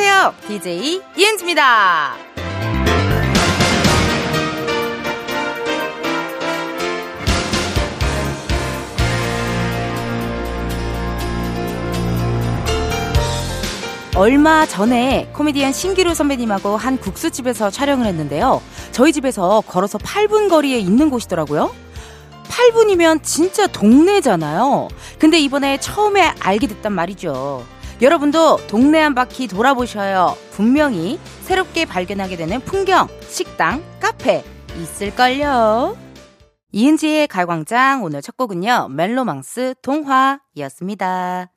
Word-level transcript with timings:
안녕하세요. 0.00 0.34
DJ 0.48 1.02
이은지입니다. 1.14 2.14
얼마 14.16 14.64
전에 14.64 15.28
코미디언 15.34 15.72
신기루 15.72 16.14
선배님하고 16.14 16.78
한 16.78 16.96
국수집에서 16.96 17.68
촬영을 17.70 18.06
했는데요. 18.06 18.62
저희 18.92 19.12
집에서 19.12 19.60
걸어서 19.66 19.98
8분 19.98 20.48
거리에 20.48 20.78
있는 20.78 21.10
곳이더라고요. 21.10 21.74
8분이면 22.44 23.22
진짜 23.22 23.66
동네잖아요. 23.66 24.88
근데 25.18 25.38
이번에 25.38 25.78
처음에 25.78 26.32
알게 26.40 26.68
됐단 26.68 26.90
말이죠. 26.94 27.79
여러분도 28.00 28.66
동네 28.66 28.98
한 29.00 29.14
바퀴 29.14 29.46
돌아보셔요. 29.46 30.36
분명히 30.52 31.18
새롭게 31.42 31.84
발견하게 31.84 32.36
되는 32.36 32.60
풍경, 32.60 33.08
식당, 33.28 33.82
카페 34.00 34.42
있을걸요. 34.80 35.96
이은지의 36.72 37.26
가광장 37.28 38.02
오늘 38.04 38.22
첫 38.22 38.36
곡은요. 38.36 38.88
멜로망스 38.90 39.74
동화이었습니다. 39.82 41.50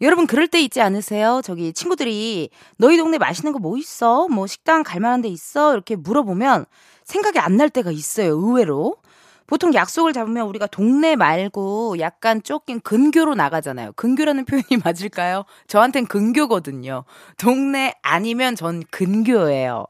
여러분 0.00 0.26
그럴 0.26 0.48
때 0.48 0.60
있지 0.60 0.80
않으세요? 0.80 1.40
저기 1.44 1.72
친구들이 1.72 2.50
너희 2.78 2.96
동네 2.96 3.18
맛있는 3.18 3.52
거 3.52 3.58
뭐 3.58 3.76
있어? 3.76 4.26
뭐 4.28 4.46
식당 4.46 4.82
갈 4.82 5.00
만한 5.00 5.20
데 5.22 5.28
있어? 5.28 5.72
이렇게 5.72 5.96
물어보면 5.96 6.64
생각이 7.04 7.38
안 7.38 7.56
날 7.56 7.68
때가 7.68 7.90
있어요. 7.90 8.30
의외로. 8.32 8.96
보통 9.46 9.74
약속을 9.74 10.12
잡으면 10.12 10.46
우리가 10.46 10.66
동네 10.66 11.16
말고 11.16 11.98
약간 11.98 12.42
쫓긴 12.42 12.80
근교로 12.80 13.34
나가잖아요. 13.34 13.92
근교라는 13.92 14.44
표현이 14.44 14.64
맞을까요? 14.84 15.44
저한텐 15.68 16.06
근교거든요. 16.06 17.04
동네 17.36 17.94
아니면 18.02 18.56
전 18.56 18.82
근교예요. 18.90 19.86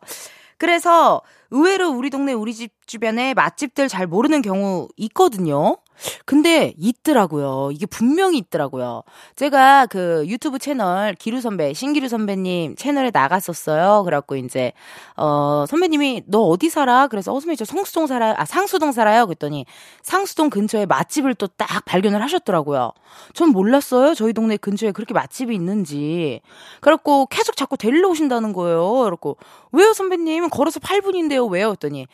그래서 0.58 1.22
의외로 1.50 1.90
우리 1.90 2.10
동네 2.10 2.32
우리 2.32 2.54
집 2.54 2.72
주변에 2.86 3.34
맛집들 3.34 3.88
잘 3.88 4.06
모르는 4.06 4.42
경우 4.42 4.88
있거든요. 4.96 5.76
근데 6.24 6.74
있더라고요. 6.78 7.70
이게 7.72 7.86
분명히 7.86 8.38
있더라고요. 8.38 9.02
제가 9.36 9.86
그 9.86 10.24
유튜브 10.26 10.58
채널 10.58 11.14
기루 11.14 11.40
선배, 11.40 11.72
신기루 11.72 12.08
선배님 12.08 12.76
채널에 12.76 13.10
나갔었어요. 13.12 14.02
그래갖고 14.04 14.36
이제 14.36 14.72
어 15.16 15.64
선배님이 15.68 16.22
너 16.26 16.40
어디 16.42 16.68
살아? 16.70 17.06
그래서 17.08 17.32
어 17.32 17.40
선배님 17.40 17.56
저 17.56 17.64
성수동 17.64 18.06
살아요. 18.06 18.34
아 18.36 18.44
상수동 18.44 18.92
살아요. 18.92 19.26
그랬더니 19.26 19.66
상수동 20.02 20.50
근처에 20.50 20.86
맛집을 20.86 21.34
또 21.34 21.48
딱 21.56 21.84
발견을 21.84 22.20
하셨더라고요. 22.22 22.92
전 23.32 23.50
몰랐어요. 23.50 24.14
저희 24.14 24.32
동네 24.32 24.56
근처에 24.56 24.90
그렇게 24.92 25.14
맛집이 25.14 25.54
있는지. 25.54 26.40
그래갖고 26.80 27.26
계속 27.26 27.56
자꾸 27.56 27.76
데리러 27.76 28.08
오신다는 28.08 28.52
거예요. 28.52 28.90
그래갖고 29.00 29.36
왜요 29.72 29.92
선배님? 29.92 30.48
걸어서 30.50 30.80
8분인데요. 30.80 31.48
왜요? 31.50 31.70
했더니 31.70 32.06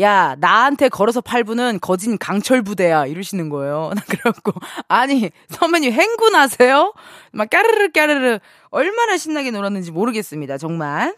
야, 0.00 0.34
나한테 0.40 0.88
걸어서 0.88 1.20
8분은 1.20 1.80
거진 1.80 2.18
강철 2.18 2.62
부대야. 2.62 3.06
이러시는 3.06 3.48
거예요. 3.48 3.92
그래갖고, 4.08 4.52
아니, 4.88 5.30
선배님 5.50 5.92
행군하세요? 5.92 6.92
막 7.32 7.50
까르르 7.50 7.92
까르르 7.92 8.38
얼마나 8.70 9.16
신나게 9.16 9.50
놀았는지 9.52 9.92
모르겠습니다. 9.92 10.58
정말. 10.58 11.14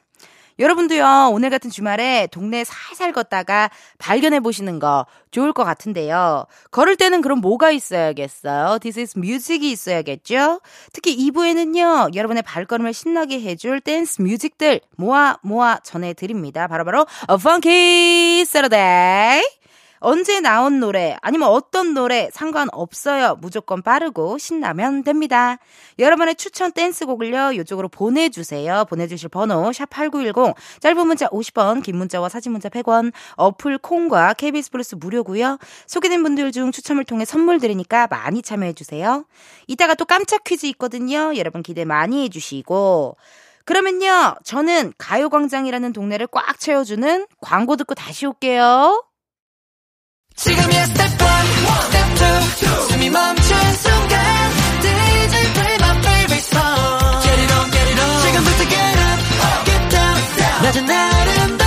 여러분도요, 0.59 1.31
오늘 1.33 1.51
같은 1.51 1.71
주말에 1.71 2.29
동네 2.31 2.65
살살 2.65 3.13
걷다가 3.13 3.71
발견해 3.99 4.41
보시는 4.41 4.79
거 4.79 5.07
좋을 5.31 5.53
것 5.53 5.65
같은데요. 5.65 6.47
걸을 6.71 6.97
때는 6.97 7.21
그럼 7.21 7.41
뭐가 7.41 7.71
있어야겠어요? 7.71 8.79
This 8.79 8.99
is 8.99 9.15
music이 9.19 9.71
있어야겠죠? 9.71 10.61
특히 10.93 11.17
2부에는요, 11.17 12.15
여러분의 12.15 12.43
발걸음을 12.43 12.95
신나게 12.95 13.41
해줄 13.43 13.81
댄스 13.81 14.23
뮤직들 14.23 14.81
모아 14.97 15.37
모아 15.43 15.79
전해드립니다. 15.81 16.69
바로바로 16.69 17.05
바로 17.05 17.39
Funky 17.39 18.41
Saturday. 18.41 19.43
언제 20.07 20.39
나온 20.39 20.79
노래 20.79 21.17
아니면 21.21 21.49
어떤 21.49 21.93
노래 21.93 22.31
상관없어요. 22.33 23.39
무조건 23.41 23.83
빠르고 23.83 24.39
신나면 24.39 25.03
됩니다. 25.03 25.59
여러분의 25.99 26.37
추천 26.37 26.71
댄스곡을요. 26.71 27.51
이쪽으로 27.55 27.89
보내주세요. 27.89 28.85
보내주실 28.89 29.31
번호 29.31 29.73
샵 29.73 29.91
8910 29.91 30.55
짧은 30.79 31.05
문자 31.09 31.27
50원 31.27 31.83
긴 31.83 31.97
문자와 31.97 32.29
사진 32.29 32.53
문자 32.53 32.69
100원 32.69 33.13
어플 33.35 33.79
콩과 33.79 34.35
KBS 34.35 34.71
플러스 34.71 34.95
무료고요. 34.95 35.59
소개된 35.89 36.23
분들 36.23 36.53
중 36.53 36.71
추첨을 36.71 37.03
통해 37.05 37.25
선물 37.25 37.59
드리니까 37.59 38.07
많이 38.07 38.43
참여해주세요. 38.43 39.25
이따가 39.67 39.95
또 39.97 40.05
깜짝 40.05 40.45
퀴즈 40.45 40.67
있거든요. 40.67 41.35
여러분 41.35 41.65
기대 41.65 41.85
많이 41.85 42.23
해주시고 42.23 43.17
그러면요. 43.65 44.37
저는 44.45 44.93
가요광장이라는 44.99 45.93
동네를 45.93 46.29
꽉 46.29 46.61
채워주는 46.61 47.27
광고 47.41 47.75
듣고 47.75 47.97
다시 47.97 48.25
올게요. 48.25 49.03
지금이야 50.37 50.85
스텝 50.87 51.01
1, 51.01 51.09
스텝 51.91 52.17
2, 52.63 52.89
숨이 52.91 53.11
멈춘 53.11 53.75
순간 53.77 54.21
DJ 54.83 55.53
play 55.55 55.77
my 55.81 55.99
favorite 56.05 56.47
song 56.53 57.23
Get 57.23 57.39
it 57.41 57.53
on, 57.53 57.71
get 57.71 57.89
it 57.91 58.01
on 58.01 58.21
지금부터 58.23 58.61
get 58.69 58.99
up, 59.01 59.65
get 59.65 59.89
down 59.91 60.63
낮은 60.63 60.91
아름다워 60.91 61.66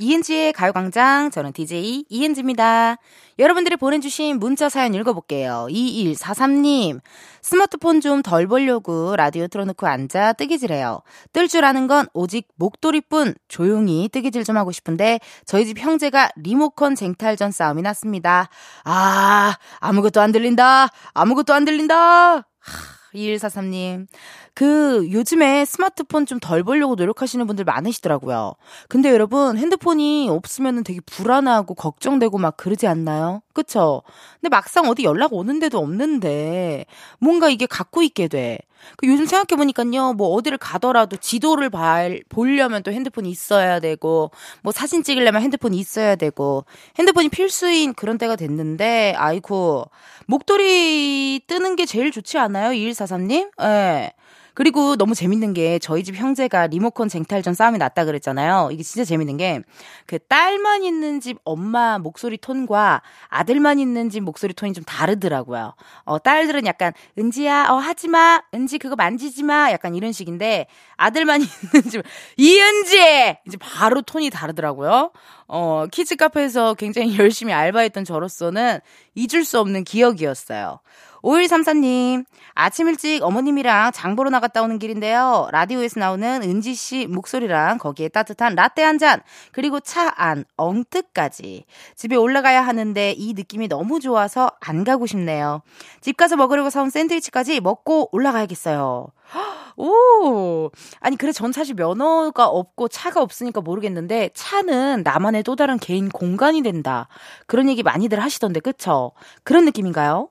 이은지의 0.00 0.54
가요광장 0.54 1.30
저는 1.30 1.52
DJ 1.52 2.06
이은지입니다. 2.08 2.96
여러분들이 3.38 3.76
보내주신 3.76 4.38
문자 4.38 4.70
사연 4.70 4.94
읽어볼게요. 4.94 5.66
2143님. 5.70 7.00
스마트폰 7.42 8.00
좀 8.00 8.22
덜 8.22 8.46
보려고 8.46 9.14
라디오 9.16 9.46
틀어놓고 9.46 9.86
앉아 9.86 10.32
뜨개질해요. 10.34 11.00
뜰 11.32 11.48
줄 11.48 11.64
아는 11.66 11.86
건 11.86 12.06
오직 12.14 12.48
목도리뿐 12.56 13.34
조용히 13.48 14.08
뜨기질 14.10 14.44
좀 14.44 14.56
하고 14.56 14.72
싶은데 14.72 15.20
저희 15.44 15.66
집 15.66 15.78
형제가 15.78 16.30
리모컨 16.36 16.94
쟁탈전 16.94 17.50
싸움이 17.50 17.82
났습니다. 17.82 18.48
아, 18.84 19.54
아무것도 19.80 20.20
안 20.22 20.32
들린다. 20.32 20.88
아무것도 21.12 21.52
안 21.52 21.64
들린다. 21.66 21.96
하, 22.36 22.42
2143님. 23.14 24.06
그 24.54 25.08
요즘에 25.10 25.64
스마트폰 25.64 26.26
좀 26.26 26.40
덜 26.40 26.62
보려고 26.62 26.94
노력하시는 26.94 27.46
분들 27.46 27.64
많으시더라고요. 27.64 28.54
근데 28.88 29.10
여러분 29.10 29.58
핸드폰이 29.58 30.28
없으면 30.30 30.84
되게 30.84 31.00
불안하고 31.00 31.74
걱정되고 31.74 32.38
막 32.38 32.56
그러지 32.56 32.86
않나요? 32.86 33.42
그쵸? 33.52 34.02
근데 34.40 34.48
막상 34.48 34.86
어디 34.88 35.04
연락 35.04 35.32
오는데도 35.34 35.78
없는데 35.78 36.86
뭔가 37.18 37.50
이게 37.50 37.66
갖고 37.66 38.02
있게 38.02 38.28
돼. 38.28 38.58
그 38.96 39.06
요즘 39.06 39.26
생각해보니까요, 39.26 40.14
뭐 40.14 40.28
어디를 40.28 40.58
가더라도 40.58 41.16
지도를 41.16 41.70
발, 41.70 42.22
보려면 42.28 42.82
또 42.82 42.92
핸드폰이 42.92 43.30
있어야 43.30 43.80
되고, 43.80 44.30
뭐 44.62 44.72
사진 44.72 45.02
찍으려면 45.02 45.42
핸드폰이 45.42 45.78
있어야 45.78 46.16
되고, 46.16 46.64
핸드폰이 46.98 47.28
필수인 47.28 47.94
그런 47.94 48.18
때가 48.18 48.36
됐는데, 48.36 49.14
아이고, 49.16 49.84
목도리 50.26 51.40
뜨는 51.46 51.76
게 51.76 51.86
제일 51.86 52.10
좋지 52.10 52.38
않아요? 52.38 52.70
2143님? 52.70 53.50
예. 53.62 54.12
네. 54.60 54.64
그리고 54.64 54.96
너무 54.96 55.14
재밌는 55.14 55.54
게 55.54 55.78
저희 55.78 56.04
집 56.04 56.16
형제가 56.16 56.66
리모컨 56.66 57.08
쟁탈전 57.08 57.54
싸움이 57.54 57.78
났다 57.78 58.04
그랬잖아요. 58.04 58.68
이게 58.72 58.82
진짜 58.82 59.04
재밌는 59.04 59.38
게 59.38 59.62
그 60.06 60.18
딸만 60.18 60.82
있는 60.82 61.20
집 61.20 61.38
엄마 61.44 61.98
목소리 61.98 62.36
톤과 62.36 63.02
아들만 63.28 63.78
있는 63.78 64.10
집 64.10 64.22
목소리 64.22 64.54
톤이 64.54 64.72
좀 64.72 64.82
다르더라고요. 64.84 65.74
어, 66.04 66.18
딸들은 66.18 66.66
약간 66.66 66.92
은지야, 67.18 67.68
어, 67.70 67.76
하지 67.76 68.08
마. 68.08 68.40
은지 68.52 68.78
그거 68.78 68.96
만지지 68.96 69.44
마. 69.44 69.70
약간 69.70 69.94
이런 69.94 70.12
식인데 70.12 70.66
아들만 70.96 71.42
있는 71.72 71.90
집 71.90 72.02
이은지 72.36 72.96
이제 73.46 73.56
바로 73.60 74.02
톤이 74.02 74.30
다르더라고요. 74.30 75.12
어, 75.46 75.86
키즈 75.90 76.16
카페에서 76.16 76.74
굉장히 76.74 77.16
열심히 77.18 77.52
알바했던 77.52 78.04
저로서는 78.04 78.80
잊을 79.14 79.44
수 79.44 79.60
없는 79.60 79.84
기억이었어요. 79.84 80.80
5134님, 81.22 82.24
아침 82.54 82.88
일찍 82.88 83.22
어머님이랑 83.22 83.92
장 83.92 84.16
보러 84.16 84.30
나갔다 84.30 84.62
오는 84.62 84.78
길인데요. 84.78 85.48
라디오에서 85.52 86.00
나오는 86.00 86.42
은지 86.42 86.74
씨 86.74 87.06
목소리랑 87.06 87.78
거기에 87.78 88.08
따뜻한 88.08 88.54
라떼 88.54 88.82
한 88.82 88.98
잔, 88.98 89.22
그리고 89.52 89.80
차 89.80 90.12
안, 90.16 90.44
엉뜨까지. 90.56 91.64
집에 91.96 92.16
올라가야 92.16 92.60
하는데 92.60 93.14
이 93.16 93.32
느낌이 93.32 93.68
너무 93.68 94.00
좋아서 94.00 94.50
안 94.60 94.84
가고 94.84 95.06
싶네요. 95.06 95.62
집 96.00 96.16
가서 96.16 96.36
먹으려고 96.36 96.68
사온 96.68 96.90
샌드위치까지 96.90 97.60
먹고 97.60 98.08
올라가야겠어요. 98.12 99.08
오! 99.76 100.70
아니, 100.98 101.16
그래, 101.16 101.32
전 101.32 101.52
사실 101.52 101.74
면허가 101.74 102.46
없고 102.46 102.88
차가 102.88 103.22
없으니까 103.22 103.60
모르겠는데, 103.60 104.30
차는 104.34 105.02
나만의 105.04 105.44
또 105.44 105.56
다른 105.56 105.78
개인 105.78 106.10
공간이 106.10 106.62
된다. 106.62 107.08
그런 107.46 107.68
얘기 107.68 107.82
많이들 107.82 108.20
하시던데, 108.20 108.60
그쵸? 108.60 109.12
그런 109.44 109.64
느낌인가요? 109.64 110.28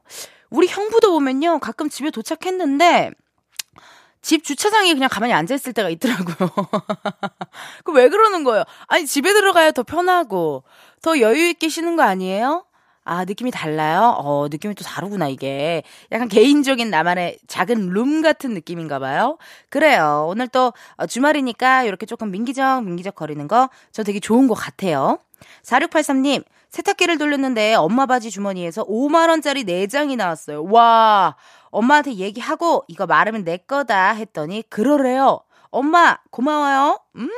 우리 0.49 0.67
형부도 0.67 1.11
보면요. 1.11 1.59
가끔 1.59 1.89
집에 1.89 2.09
도착했는데 2.11 3.11
집 4.21 4.43
주차장에 4.43 4.93
그냥 4.93 5.09
가만히 5.09 5.33
앉아 5.33 5.55
있을 5.55 5.73
때가 5.73 5.89
있더라고요. 5.89 6.49
그 7.85 7.91
왜 7.93 8.09
그러는 8.09 8.43
거예요? 8.43 8.63
아니, 8.87 9.05
집에 9.05 9.31
들어가야 9.33 9.71
더 9.71 9.83
편하고, 9.83 10.63
더 11.01 11.19
여유 11.21 11.47
있게 11.49 11.69
쉬는 11.69 11.95
거 11.95 12.03
아니에요? 12.03 12.65
아, 13.05 13.23
느낌이 13.25 13.49
달라요? 13.49 14.13
어, 14.19 14.47
느낌이 14.51 14.75
또 14.75 14.83
다르구나, 14.83 15.29
이게. 15.29 15.83
약간 16.11 16.27
개인적인 16.27 16.89
나만의 16.89 17.39
작은 17.47 17.89
룸 17.89 18.21
같은 18.21 18.53
느낌인가 18.53 18.99
봐요. 18.99 19.37
그래요. 19.69 20.25
오늘 20.29 20.47
또 20.49 20.73
어, 20.97 21.05
주말이니까 21.07 21.83
이렇게 21.85 22.05
조금 22.05 22.29
민기적, 22.29 22.83
민기적 22.83 23.15
거리는 23.15 23.47
거 23.47 23.69
저 23.93 24.03
되게 24.03 24.19
좋은 24.19 24.47
것 24.47 24.53
같아요. 24.53 25.19
4683님, 25.63 26.43
세탁기를 26.69 27.17
돌렸는데 27.17 27.73
엄마 27.75 28.05
바지 28.05 28.29
주머니에서 28.29 28.85
5만원짜리 28.85 29.65
4장이 29.65 30.15
나왔어요. 30.15 30.63
와, 30.65 31.35
엄마한테 31.71 32.15
얘기하고 32.15 32.83
이거 32.87 33.05
마르면 33.05 33.43
내 33.43 33.57
거다 33.57 34.11
했더니 34.11 34.63
그러래요. 34.69 35.41
엄마, 35.71 36.17
고마워요. 36.31 36.99
음, 37.15 37.29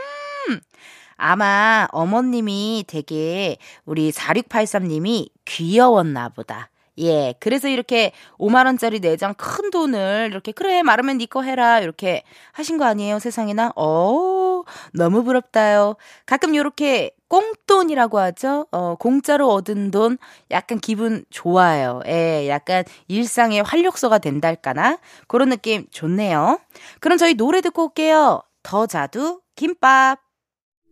아마 1.16 1.88
어머님이 1.92 2.86
되게 2.88 3.58
우리 3.86 4.12
4683님이 4.12 5.30
귀여웠나 5.46 6.30
보다. 6.30 6.70
예. 7.00 7.34
그래서 7.40 7.68
이렇게 7.70 8.12
5만원짜리 8.38 9.02
내장 9.02 9.34
큰 9.36 9.70
돈을 9.72 10.30
이렇게, 10.32 10.52
그래, 10.52 10.84
마르면 10.84 11.18
니거 11.20 11.42
네 11.42 11.50
해라. 11.52 11.80
이렇게 11.80 12.24
하신 12.52 12.78
거 12.78 12.86
아니에요, 12.86 13.20
세상에나? 13.20 13.74
어 13.76 14.62
너무 14.94 15.24
부럽다요. 15.24 15.96
가끔 16.26 16.56
요렇게 16.56 17.12
꽁돈이라고 17.30 18.20
하죠? 18.20 18.68
어, 18.72 18.96
공짜로 18.96 19.50
얻은 19.54 19.92
돈, 19.92 20.18
약간 20.52 20.80
기분 20.80 21.24
좋아요. 21.30 22.02
예, 22.08 22.48
약간 22.50 22.84
일상의 23.08 23.64
활력소가 23.64 24.18
된달까나? 24.20 24.98
그런 25.28 25.50
느낌 25.50 25.88
좋네요. 25.92 26.60
그럼 27.00 27.18
저희 27.18 27.34
노래 27.36 27.62
듣고 27.62 27.86
올게요. 27.86 28.42
더 28.64 28.86
자두, 28.86 29.40
김밥. 29.56 30.31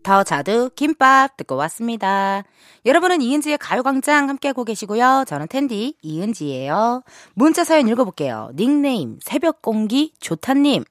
더 0.04 0.24
자두 0.24 0.70
김밥 0.76 1.38
듣고 1.38 1.56
왔습니다. 1.58 2.44
여러분은 2.86 3.22
이은지의 3.22 3.58
가요광장 3.58 4.30
함께하고 4.30 4.64
계시고요. 4.64 5.26
저는 5.28 5.48
텐디 5.48 5.96
이은지예요. 6.02 7.04
문자 7.34 7.64
사연 7.64 7.88
읽어볼게요. 7.88 8.50
닉네임 8.56 9.20
새벽공기 9.22 10.14
조타님. 10.20 10.84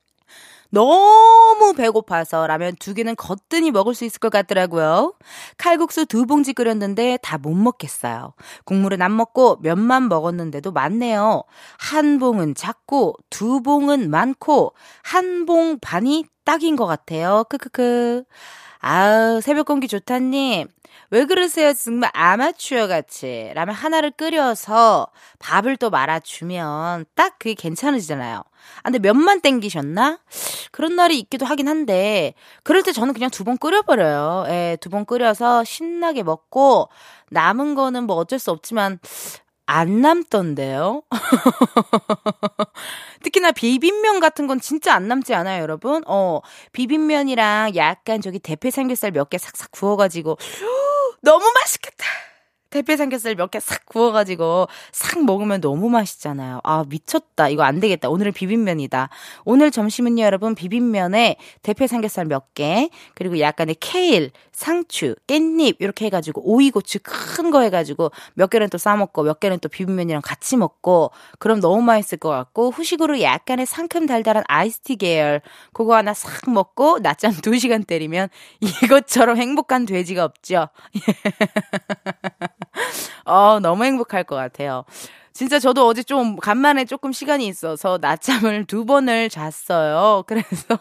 너무 0.70 1.72
배고파서 1.74 2.46
라면 2.46 2.76
두 2.78 2.92
개는 2.92 3.16
거뜬히 3.16 3.70
먹을 3.70 3.94
수 3.94 4.04
있을 4.04 4.20
것 4.20 4.28
같더라고요. 4.30 5.14
칼국수 5.56 6.04
두 6.04 6.26
봉지 6.26 6.52
끓였는데 6.52 7.18
다 7.22 7.38
못 7.38 7.54
먹겠어요. 7.54 8.34
국물은 8.64 9.00
안 9.00 9.16
먹고 9.16 9.56
면만 9.62 10.10
먹었는데도 10.10 10.70
많네요. 10.72 11.44
한 11.78 12.18
봉은 12.18 12.54
작고 12.54 13.14
두 13.30 13.62
봉은 13.62 14.10
많고 14.10 14.74
한 15.02 15.46
봉 15.46 15.78
반이 15.80 16.26
딱인 16.44 16.76
것 16.76 16.84
같아요. 16.86 17.44
크크크. 17.48 18.24
아우, 18.80 19.40
새벽 19.40 19.66
공기 19.66 19.88
좋다님. 19.88 20.68
왜 21.10 21.24
그러세요? 21.24 21.72
정말 21.72 22.10
아마추어 22.14 22.86
같이. 22.86 23.50
라면 23.54 23.74
하나를 23.74 24.10
끓여서 24.12 25.08
밥을 25.38 25.76
또 25.78 25.90
말아주면 25.90 27.06
딱 27.14 27.38
그게 27.38 27.54
괜찮으시잖아요. 27.54 28.36
아, 28.36 28.82
근데 28.84 28.98
면만 28.98 29.40
땡기셨나? 29.40 30.18
그런 30.70 30.96
날이 30.96 31.18
있기도 31.20 31.46
하긴 31.46 31.66
한데, 31.68 32.34
그럴 32.62 32.82
때 32.82 32.92
저는 32.92 33.14
그냥 33.14 33.30
두 33.30 33.44
번 33.44 33.56
끓여버려요. 33.56 34.44
예, 34.48 34.76
두 34.80 34.90
번 34.90 35.06
끓여서 35.06 35.64
신나게 35.64 36.22
먹고, 36.22 36.88
남은 37.30 37.74
거는 37.74 38.04
뭐 38.04 38.16
어쩔 38.16 38.38
수 38.38 38.50
없지만, 38.50 38.98
안 39.70 40.00
남던데요? 40.00 41.02
특히나 43.22 43.52
비빔면 43.52 44.18
같은 44.18 44.46
건 44.46 44.60
진짜 44.60 44.94
안 44.94 45.08
남지 45.08 45.34
않아요, 45.34 45.60
여러분? 45.62 46.02
어, 46.06 46.40
비빔면이랑 46.72 47.76
약간 47.76 48.22
저기 48.22 48.38
대패 48.38 48.70
삼겹살 48.70 49.10
몇개 49.10 49.36
삭삭 49.36 49.70
구워가지고, 49.70 50.38
너무 51.20 51.44
맛있겠다! 51.54 52.06
대패 52.70 52.96
삼겹살 52.98 53.34
몇 53.34 53.50
개 53.50 53.58
싹 53.60 53.86
구워가지고 53.86 54.66
싹 54.92 55.24
먹으면 55.24 55.60
너무 55.62 55.88
맛있잖아요. 55.88 56.60
아, 56.64 56.84
미쳤다. 56.86 57.48
이거 57.48 57.62
안 57.62 57.80
되겠다. 57.80 58.10
오늘은 58.10 58.32
비빔면이다. 58.32 59.08
오늘 59.46 59.70
점심은요, 59.70 60.22
여러분, 60.22 60.54
비빔면에 60.54 61.36
대패 61.62 61.86
삼겹살 61.86 62.26
몇 62.26 62.52
개, 62.54 62.90
그리고 63.14 63.40
약간의 63.40 63.76
케일, 63.80 64.30
상추, 64.52 65.14
깻잎, 65.26 65.76
이렇게 65.80 66.06
해가지고 66.06 66.42
오이고추 66.44 66.98
큰 67.02 67.50
거 67.50 67.60
해가지고 67.62 68.10
몇 68.34 68.50
개는 68.50 68.68
또 68.68 68.76
싸먹고 68.76 69.22
몇 69.22 69.40
개는 69.40 69.60
또 69.60 69.70
비빔면이랑 69.70 70.20
같이 70.22 70.58
먹고, 70.58 71.10
그럼 71.38 71.60
너무 71.60 71.80
맛있을 71.82 72.18
것 72.18 72.28
같고, 72.28 72.70
후식으로 72.70 73.22
약간의 73.22 73.64
상큼 73.64 74.04
달달한 74.06 74.44
아이스티 74.48 74.96
계열, 74.96 75.40
그거 75.72 75.96
하나 75.96 76.12
싹 76.12 76.50
먹고, 76.50 76.98
낮잠 76.98 77.32
2시간 77.32 77.86
때리면 77.86 78.28
이것처럼 78.84 79.38
행복한 79.38 79.86
돼지가 79.86 80.24
없죠. 80.24 80.68
어, 83.24 83.58
너무 83.60 83.84
행복할 83.84 84.24
것 84.24 84.36
같아요. 84.36 84.84
진짜 85.32 85.60
저도 85.60 85.86
어제 85.86 86.02
좀 86.02 86.34
간만에 86.36 86.84
조금 86.84 87.12
시간이 87.12 87.46
있어서 87.46 87.98
낮잠을 88.00 88.64
두 88.64 88.84
번을 88.84 89.28
잤어요. 89.28 90.24
그래서 90.26 90.78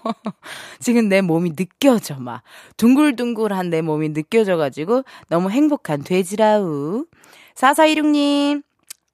지금 0.80 1.10
내 1.10 1.22
몸이 1.22 1.56
느껴져 1.56 2.16
막 2.16 2.42
둥글둥글한 2.78 3.70
내 3.70 3.82
몸이 3.84 4.14
느껴져가지고 4.14 5.04
너무 5.30 5.52
행복한 5.52 6.04
돼지라우. 6.04 7.06
4416님 7.56 8.64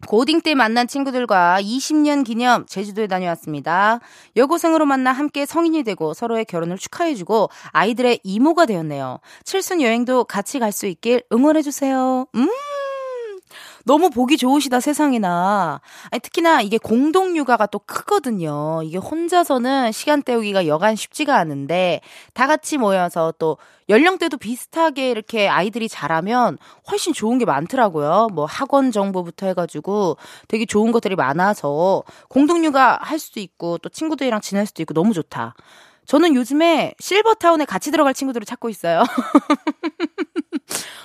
고딩 0.08 0.42
때 0.42 0.54
만난 0.56 0.88
친구들과 0.88 1.60
20년 1.62 2.26
기념 2.26 2.66
제주도에 2.66 3.08
다녀왔습니다. 3.08 4.00
여고생으로 4.36 4.86
만나 4.86 5.12
함께 5.12 5.46
성인이 5.46 5.84
되고 5.84 6.14
서로의 6.14 6.46
결혼을 6.46 6.78
축하해주고 6.78 7.50
아이들의 7.72 8.20
이모가 8.24 8.66
되었네요. 8.66 9.20
칠순 9.44 9.82
여행도 9.82 10.24
같이 10.26 10.60
갈 10.60 10.72
수 10.72 10.88
있길 10.88 11.24
응원해주세요. 11.32 12.28
음! 12.36 12.50
너무 13.86 14.10
보기 14.10 14.38
좋으시다 14.38 14.80
세상에나. 14.80 15.82
아니, 16.10 16.20
특히나 16.22 16.62
이게 16.62 16.78
공동 16.78 17.36
육아가 17.36 17.66
또 17.66 17.80
크거든요. 17.80 18.82
이게 18.84 18.98
혼자서는 18.98 19.92
시간 19.92 20.22
때우기가 20.22 20.68
여간 20.68 20.96
쉽지가 20.96 21.36
않은데 21.38 22.00
다 22.34 22.48
같이 22.48 22.78
모여서 22.78 23.34
또 23.38 23.58
연령대도 23.90 24.38
비슷하게 24.38 25.10
이렇게 25.10 25.50
아이들이 25.50 25.90
자라면 25.90 26.58
훨씬 26.90 27.14
좋은 27.14 27.38
게 27.38 27.46
많더라고요. 27.46 28.30
뭐 28.34 28.46
학원 28.46 28.92
정보부터 28.92 29.48
해가지고 29.48 30.18
되게 30.48 30.66
좋은 30.66 30.92
것들이 30.94 31.16
많아서 31.16 32.04
공동 32.30 32.64
육아 32.64 33.00
할 33.02 33.20
수도 33.20 33.42
있고 33.42 33.78
또 33.80 33.90
친구들이랑 33.90 34.40
지낼 34.40 34.66
수도 34.66 34.82
있고 34.82 34.94
너무 34.94 35.14
좋다. 35.14 35.56
저는 36.06 36.36
요즘에 36.36 36.94
실버타운에 37.00 37.66
같이 37.66 37.92
들어갈 37.92 38.14
친구들을 38.14 38.46
찾고 38.46 38.70
있어요. 38.70 39.04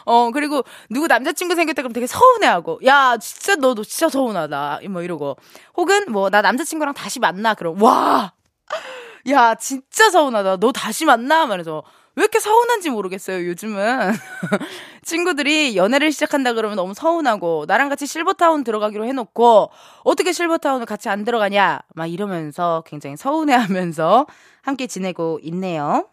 어, 0.09 0.31
그리고 0.31 0.65
누구 0.89 1.07
남자친구 1.07 1.55
생겼다 1.55 1.83
그러면 1.83 1.93
되게 1.93 2.07
서운해하고, 2.07 2.81
야, 2.87 3.19
진짜 3.19 3.57
너, 3.57 3.75
너 3.75 3.85
진짜 3.85 4.09
서운하다. 4.09 4.81
뭐 4.89 5.03
이러고. 5.03 5.37
혹은 5.77 6.11
뭐, 6.11 6.31
나 6.31 6.41
남자친구랑 6.41 6.95
다시 6.95 7.21
만나. 7.21 7.53
그럼, 7.53 7.81
와! 7.83 8.33
야, 9.29 9.55
진짜 9.57 10.09
서운하다. 10.09 10.57
너 10.57 10.73
다시 10.73 11.05
만나? 11.05 11.45
말해서. 11.45 11.83
왜 12.17 12.23
이렇게 12.23 12.41
서운한지 12.41 12.89
모르겠어요, 12.89 13.47
요즘은. 13.49 14.13
친구들이 15.05 15.77
연애를 15.77 16.11
시작한다 16.11 16.55
그러면 16.55 16.77
너무 16.77 16.95
서운하고, 16.95 17.67
나랑 17.69 17.91
같이 17.91 18.07
실버타운 18.07 18.65
들어가기로 18.65 19.05
해놓고, 19.05 19.71
어떻게 20.05 20.33
실버타운을 20.33 20.87
같이 20.87 21.11
안 21.11 21.25
들어가냐? 21.25 21.81
막 21.95 22.07
이러면서 22.07 22.83
굉장히 22.87 23.19
서운해 23.19 23.53
하면서 23.55 24.27
함께 24.63 24.87
지내고 24.87 25.39
있네요. 25.43 26.09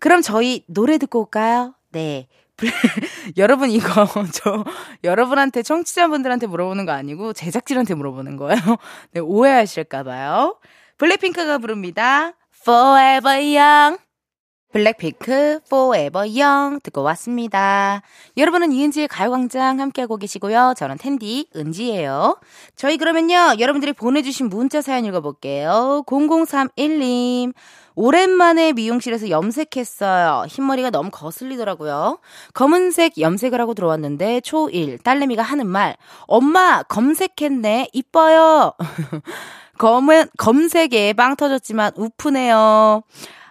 그럼 0.00 0.22
저희 0.22 0.64
노래 0.66 0.98
듣고 0.98 1.20
올까요? 1.20 1.74
네. 1.92 2.26
여러분 3.36 3.70
이거 3.70 4.06
저 4.32 4.64
여러분한테 5.04 5.62
청취자분들한테 5.62 6.46
물어보는 6.46 6.86
거 6.86 6.92
아니고 6.92 7.32
제작진한테 7.32 7.94
물어보는 7.94 8.36
거예요. 8.36 8.58
네, 9.12 9.20
오해하실까 9.20 10.02
봐요. 10.04 10.58
블랙핑크가 10.98 11.58
부릅니다. 11.58 12.32
Forever 12.62 13.56
Young. 13.56 13.98
블랙핑크 14.72 15.60
Forever 15.66 16.28
Young 16.28 16.80
듣고 16.82 17.02
왔습니다. 17.02 18.02
여러분은 18.36 18.72
이은지의 18.72 19.08
가요광장 19.08 19.80
함께하고 19.80 20.16
계시고요. 20.16 20.74
저는 20.76 20.98
텐디 20.98 21.48
은지예요. 21.56 22.38
저희 22.76 22.98
그러면요. 22.98 23.54
여러분들이 23.58 23.92
보내주신 23.92 24.48
문자 24.48 24.82
사연 24.82 25.04
읽어볼게요. 25.04 26.04
0031님. 26.06 27.54
오랜만에 27.94 28.72
미용실에서 28.74 29.28
염색했어요. 29.28 30.44
흰머리가 30.48 30.90
너무 30.90 31.10
거슬리더라고요. 31.10 32.20
검은색 32.54 33.18
염색을 33.18 33.60
하고 33.60 33.74
들어왔는데 33.74 34.40
초1 34.40 35.02
딸내미가 35.02 35.42
하는 35.42 35.66
말 35.66 35.96
엄마 36.28 36.84
검색했네 36.84 37.88
이뻐요. 37.92 38.74
검은 39.78 40.28
검색에 40.36 41.12
빵 41.14 41.34
터졌지만 41.34 41.92
우프네요. 41.96 43.02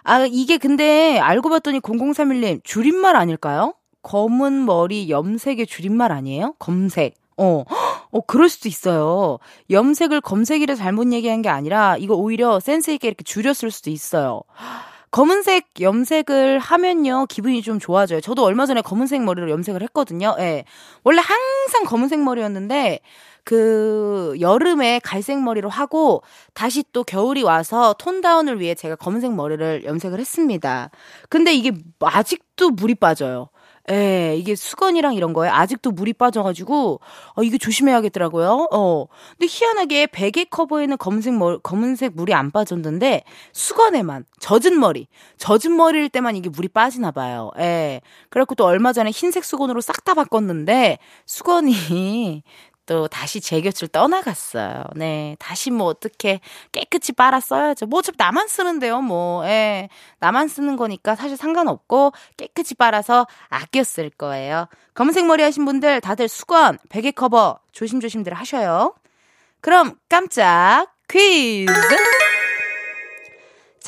아 0.08 0.24
이게 0.24 0.56
근데 0.56 1.18
알고 1.18 1.50
봤더니 1.50 1.80
0031님 1.80 2.64
줄임말 2.64 3.14
아닐까요? 3.14 3.74
검은 4.00 4.64
머리 4.64 5.10
염색의 5.10 5.66
줄임말 5.66 6.12
아니에요? 6.12 6.54
검색. 6.58 7.14
어, 7.36 7.64
어, 8.10 8.20
그럴 8.26 8.48
수도 8.48 8.70
있어요. 8.70 9.38
염색을 9.70 10.22
검색이라 10.22 10.76
잘못 10.76 11.12
얘기한 11.12 11.42
게 11.42 11.50
아니라 11.50 11.98
이거 11.98 12.14
오히려 12.14 12.58
센스 12.58 12.90
있게 12.90 13.06
이렇게 13.08 13.22
줄였을 13.22 13.70
수도 13.70 13.90
있어요. 13.90 14.40
검은색 15.10 15.80
염색을 15.80 16.58
하면요, 16.58 17.26
기분이 17.28 17.60
좀 17.60 17.78
좋아져요. 17.78 18.22
저도 18.22 18.44
얼마 18.44 18.64
전에 18.64 18.80
검은색 18.80 19.22
머리로 19.22 19.50
염색을 19.50 19.82
했거든요. 19.82 20.36
예. 20.38 20.64
원래 21.04 21.20
항상 21.20 21.84
검은색 21.84 22.20
머리였는데, 22.20 23.00
그 23.48 24.36
여름에 24.40 25.00
갈색 25.02 25.40
머리로 25.40 25.70
하고 25.70 26.22
다시 26.52 26.84
또 26.92 27.02
겨울이 27.02 27.42
와서 27.42 27.94
톤 27.98 28.20
다운을 28.20 28.60
위해 28.60 28.74
제가 28.74 28.94
검은색 28.96 29.32
머리를 29.32 29.84
염색을 29.86 30.20
했습니다. 30.20 30.90
근데 31.30 31.54
이게 31.54 31.72
아직도 31.98 32.68
물이 32.72 32.96
빠져요. 32.96 33.48
예, 33.90 34.36
이게 34.36 34.54
수건이랑 34.54 35.14
이런 35.14 35.32
거에 35.32 35.48
아직도 35.48 35.92
물이 35.92 36.12
빠져가지고, 36.12 37.00
어, 37.36 37.42
이게 37.42 37.56
조심해야겠더라고요. 37.56 38.68
어. 38.70 39.06
근데 39.38 39.46
희한하게 39.48 40.08
베개 40.08 40.44
커버에는 40.50 40.98
검은색 40.98 41.32
머, 41.32 41.56
검은색 41.56 42.12
물이 42.14 42.34
안 42.34 42.50
빠졌는데, 42.50 43.22
수건에만, 43.54 44.26
젖은 44.40 44.78
머리, 44.78 45.08
젖은 45.38 45.74
머리일 45.74 46.10
때만 46.10 46.36
이게 46.36 46.50
물이 46.50 46.68
빠지나 46.68 47.12
봐요. 47.12 47.50
예. 47.58 48.02
그래갖고 48.28 48.56
또 48.56 48.66
얼마 48.66 48.92
전에 48.92 49.08
흰색 49.10 49.42
수건으로 49.42 49.80
싹 49.80 50.04
다 50.04 50.12
바꿨는데, 50.12 50.98
수건이 51.24 52.42
또 52.88 53.06
다시 53.06 53.40
제 53.42 53.60
곁을 53.60 53.86
떠나갔어요. 53.88 54.82
네. 54.96 55.36
다시 55.38 55.70
뭐 55.70 55.86
어떻게 55.86 56.40
깨끗이 56.72 57.12
빨아 57.12 57.38
써야죠. 57.38 57.84
뭐 57.84 57.98
어차피 57.98 58.16
나만 58.18 58.48
쓰는데요, 58.48 59.02
뭐. 59.02 59.46
예. 59.46 59.90
나만 60.20 60.48
쓰는 60.48 60.76
거니까 60.76 61.14
사실 61.14 61.36
상관없고 61.36 62.12
깨끗이 62.38 62.74
빨아서 62.74 63.26
아껴 63.50 63.84
쓸 63.84 64.08
거예요. 64.08 64.68
검은색 64.94 65.26
머리 65.26 65.42
하신 65.42 65.66
분들 65.66 66.00
다들 66.00 66.28
수건, 66.28 66.78
베개 66.88 67.10
커버 67.10 67.60
조심조심들 67.72 68.32
하셔요. 68.32 68.94
그럼 69.60 69.96
깜짝 70.08 70.86
퀴즈! 71.08 71.70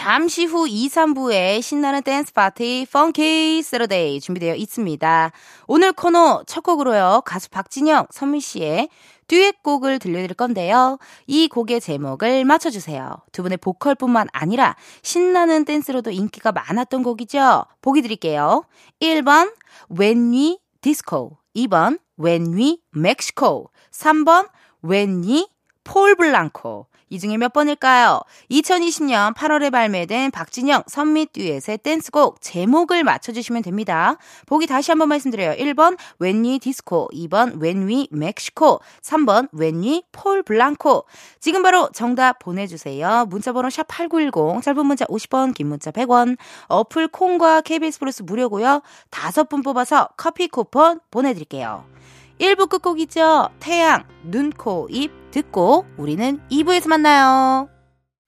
잠시 0.03 0.47
후 0.47 0.67
2, 0.67 0.89
3부에 0.89 1.61
신나는 1.61 2.01
댄스 2.01 2.33
파티 2.33 2.87
funky 2.91 3.61
Saturday 3.63 4.19
준비되어 4.23 4.55
있습니다. 4.55 5.31
오늘 5.67 5.93
코너 5.93 6.43
첫 6.47 6.63
곡으로요. 6.63 7.21
가수 7.27 7.51
박진영, 7.51 8.07
선미 8.09 8.41
씨의 8.41 8.89
듀엣곡을 9.27 9.99
들려드릴 9.99 10.33
건데요. 10.37 10.99
이 11.27 11.49
곡의 11.49 11.83
제목을 11.83 12.47
맞춰주세요. 12.47 13.19
두 13.33 13.43
분의 13.43 13.59
보컬뿐만 13.59 14.29
아니라 14.33 14.75
신나는 15.03 15.67
댄스로도 15.67 16.13
인기가 16.13 16.51
많았던 16.51 17.03
곡이죠. 17.03 17.67
보기 17.83 18.01
드릴게요. 18.01 18.65
1번 19.03 19.53
When 19.95 20.33
We 20.33 20.61
Disco 20.81 21.37
2번 21.55 22.01
When 22.19 22.57
We 22.57 22.79
Mexico 22.97 23.67
3번 23.93 24.49
When 24.83 25.23
We 25.25 25.47
폴 25.85 26.15
블랑코 26.15 26.87
이 27.11 27.19
중에 27.19 27.37
몇 27.37 27.53
번일까요? 27.53 28.21
2020년 28.53 29.35
8월에 29.35 29.73
발매된 29.73 30.31
박진영 30.31 30.85
선밋 30.87 31.33
듀엣의 31.33 31.79
댄스곡 31.79 32.41
제목을 32.41 33.03
맞춰주시면 33.03 33.63
됩니다. 33.63 34.17
보기 34.47 34.69
다시 34.69 34.93
한번 34.93 35.09
말씀드려요. 35.09 35.57
1번 35.57 35.99
웬니 36.21 36.61
디스코, 36.61 37.11
2번 37.13 37.61
웬위 37.61 38.07
멕시코, 38.13 38.81
3번 39.03 39.49
웬니 39.53 40.05
폴 40.13 40.45
블랑코. 40.45 41.05
지금 41.41 41.63
바로 41.63 41.89
정답 41.93 42.39
보내주세요. 42.39 43.27
문자번호 43.29 43.69
샵8910, 43.69 44.63
짧은 44.63 44.87
문자 44.87 45.05
50원, 45.07 45.53
긴 45.53 45.67
문자 45.67 45.91
100원, 45.91 46.37
어플 46.69 47.09
콩과 47.09 47.63
KBS 47.63 47.99
플러스 47.99 48.23
무료고요. 48.23 48.83
다섯 49.11 49.49
분 49.49 49.63
뽑아서 49.63 50.11
커피 50.17 50.47
쿠폰 50.47 51.01
보내드릴게요. 51.11 52.00
1부 52.41 52.69
끝곡이죠. 52.69 53.51
태양, 53.61 54.05
눈, 54.25 54.51
코, 54.51 54.89
입 54.91 55.31
듣고 55.31 55.87
우리는 55.97 56.41
2부에서 56.51 56.89
만나요. 56.89 57.69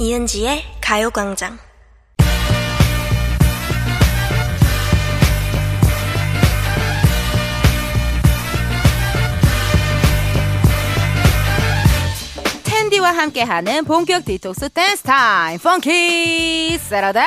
이은지의 0.00 0.62
가요광장 0.80 1.69
캔디와 12.90 13.12
함께하는 13.12 13.84
본격 13.84 14.24
디톡스 14.24 14.70
댄스 14.70 15.04
타임 15.04 15.58
funky 15.60 16.76
Saturday 16.78 17.20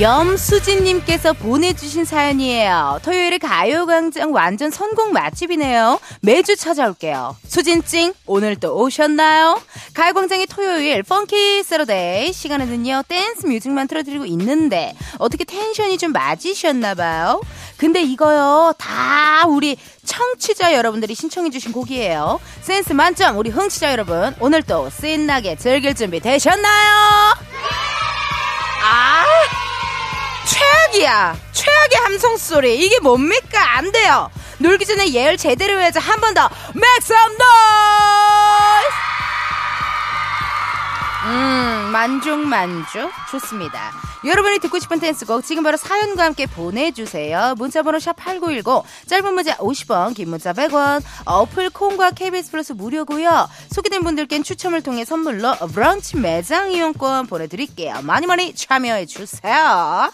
염수진님께서 0.00 1.34
보내주신 1.34 2.04
사연이에요. 2.04 2.98
토요일에 3.04 3.38
가요광장 3.38 4.34
완전 4.34 4.72
선곡 4.72 5.12
맛집이네요. 5.12 6.00
매주 6.20 6.56
찾아올게요. 6.56 7.36
수진찡, 7.46 8.12
오늘 8.26 8.56
또 8.56 8.76
오셨나요? 8.76 9.60
가요광장의 9.94 10.46
토요일, 10.46 11.04
funky 11.04 11.62
Saturday. 11.62 12.32
시간에는요, 12.32 13.04
댄스 13.06 13.46
뮤직만 13.46 13.86
틀어드리고 13.86 14.26
있는데, 14.26 14.96
어떻게 15.18 15.44
텐션이 15.44 15.96
좀 15.96 16.10
맞으셨나봐요? 16.10 17.40
근데 17.76 18.02
이거요, 18.02 18.72
다 18.78 19.44
우리 19.46 19.76
청취자 20.06 20.74
여러분들이 20.74 21.14
신청해주신 21.14 21.72
곡이에요. 21.72 22.40
센스 22.62 22.92
만점, 22.92 23.36
우리 23.36 23.50
흥취자 23.50 23.90
여러분. 23.92 24.34
오늘 24.40 24.62
또 24.62 24.88
신나게 24.90 25.56
즐길 25.56 25.94
준비 25.94 26.20
되셨나요? 26.20 27.34
아! 28.84 29.24
최악이야. 30.46 31.36
최악의 31.52 31.98
함성 32.04 32.36
소리. 32.36 32.76
이게 32.84 33.00
뭡니까? 33.00 33.76
안 33.76 33.90
돼요. 33.92 34.30
놀기 34.58 34.86
전에 34.86 35.12
예열 35.12 35.36
제대로 35.36 35.80
해야지 35.80 35.98
한 35.98 36.20
번 36.20 36.32
더. 36.34 36.48
Make 36.76 36.98
some 37.02 37.34
noise! 37.34 38.94
음, 41.26 41.88
만족, 41.90 42.38
만족. 42.38 43.10
좋습니다. 43.30 43.90
여러분이 44.24 44.58
듣고 44.60 44.78
싶은 44.78 45.00
댄스곡 45.00 45.44
지금 45.44 45.62
바로 45.62 45.76
사연과 45.76 46.24
함께 46.24 46.46
보내주세요. 46.46 47.54
문자번호 47.58 47.98
샵 47.98 48.16
8910, 48.16 48.82
짧은 49.06 49.34
문자 49.34 49.54
50원, 49.58 50.14
긴 50.14 50.30
문자 50.30 50.54
100원, 50.54 51.02
어플 51.26 51.70
콩과 51.70 52.12
KBS 52.12 52.50
플러스 52.50 52.72
무료고요. 52.72 53.48
소개된 53.70 54.02
분들께는 54.02 54.42
추첨을 54.42 54.82
통해 54.82 55.04
선물로 55.04 55.54
브런치 55.72 56.16
매장 56.16 56.72
이용권 56.72 57.26
보내드릴게요. 57.26 58.00
많이 58.02 58.26
많이 58.26 58.54
참여해주세요. 58.54 60.10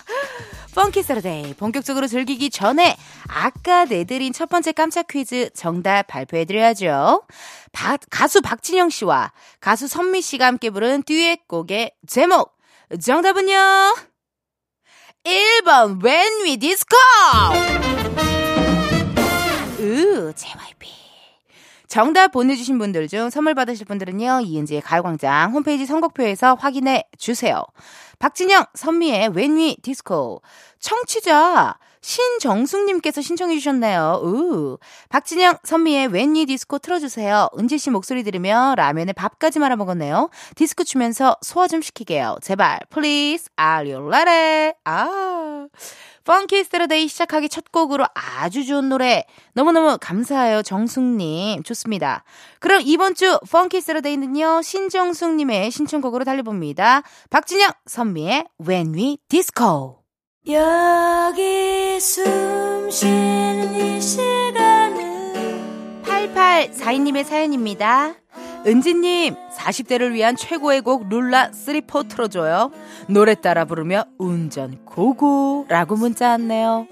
funky 0.74 1.02
Saturday 1.02 1.54
본격적으로 1.54 2.06
즐기기 2.06 2.50
전에 2.50 2.96
아까 3.28 3.84
내드린 3.84 4.32
첫 4.32 4.48
번째 4.48 4.72
깜짝 4.72 5.06
퀴즈 5.08 5.50
정답 5.54 6.06
발표해드려야죠. 6.08 7.22
바, 7.72 7.96
가수 8.08 8.40
박진영 8.40 8.90
씨와 8.90 9.32
가수 9.60 9.88
선미 9.88 10.20
씨가 10.22 10.46
함께 10.46 10.70
부른 10.70 11.02
듀엣곡의 11.04 11.92
제목 12.06 12.59
정답은요? 12.98 13.54
1번 15.22 16.02
When 16.02 16.42
We 16.42 16.56
Disco 16.56 16.98
으 19.78 20.32
JYP 20.34 20.88
정답 21.86 22.32
보내주신 22.32 22.78
분들 22.78 23.06
중 23.06 23.30
선물 23.30 23.54
받으실 23.54 23.86
분들은요 23.86 24.40
이은지의 24.40 24.80
가요광장 24.80 25.52
홈페이지 25.52 25.86
선곡표에서 25.86 26.54
확인해 26.54 27.04
주세요. 27.16 27.62
박진영, 28.18 28.64
선미의 28.74 29.28
When 29.36 29.56
We 29.56 29.76
Disco. 29.82 30.40
청취자 30.80 31.78
신정숙님께서 32.00 33.20
신청해 33.20 33.56
주셨네요. 33.58 34.20
우. 34.22 34.78
박진영, 35.08 35.58
선미의 35.62 36.08
We 36.12 36.46
Disco 36.46 36.78
틀어주세요. 36.78 37.48
은지 37.58 37.78
씨 37.78 37.90
목소리 37.90 38.22
들으며 38.22 38.74
라면에 38.76 39.12
밥까지 39.12 39.58
말아 39.58 39.76
먹었네요. 39.76 40.30
디스코 40.56 40.84
추면서 40.84 41.36
소화 41.42 41.68
좀 41.68 41.82
시키게요. 41.82 42.38
제발, 42.42 42.80
please, 42.90 43.48
are 43.60 43.92
you 43.92 44.06
ready? 44.06 44.72
아. 44.84 45.68
Funky 46.24 46.64
Saturday 46.64 47.08
시작하기 47.08 47.48
첫 47.48 47.72
곡으로 47.72 48.06
아주 48.14 48.64
좋은 48.64 48.88
노래 48.88 49.24
너무너무 49.54 49.96
감사해요 50.00 50.62
정숙님 50.62 51.62
좋습니다 51.62 52.24
그럼 52.58 52.82
이번 52.84 53.14
주 53.14 53.38
펑키 53.50 53.80
스테러데이는요 53.80 54.62
신정숙님의 54.62 55.70
신청곡으로 55.70 56.24
달려봅니다 56.24 57.02
박진영 57.30 57.72
선미의 57.86 58.46
When 58.64 58.94
We 58.94 59.18
Disco 59.28 59.99
여기 60.52 62.00
숨 62.00 62.90
쉬는 62.90 63.74
이 63.74 64.00
시간은 64.00 66.02
8842님의 66.02 67.24
사연입니다 67.24 68.14
은지님, 68.66 69.36
40대를 69.56 70.12
위한 70.12 70.36
최고의 70.36 70.82
곡 70.82 71.08
룰라 71.08 71.50
3포 71.50 72.08
틀어줘요. 72.08 72.70
노래 73.06 73.34
따라 73.34 73.64
부르며 73.64 74.04
운전 74.18 74.84
고고 74.84 75.64
라고 75.68 75.96
문자 75.96 76.28
왔네요. 76.30 76.86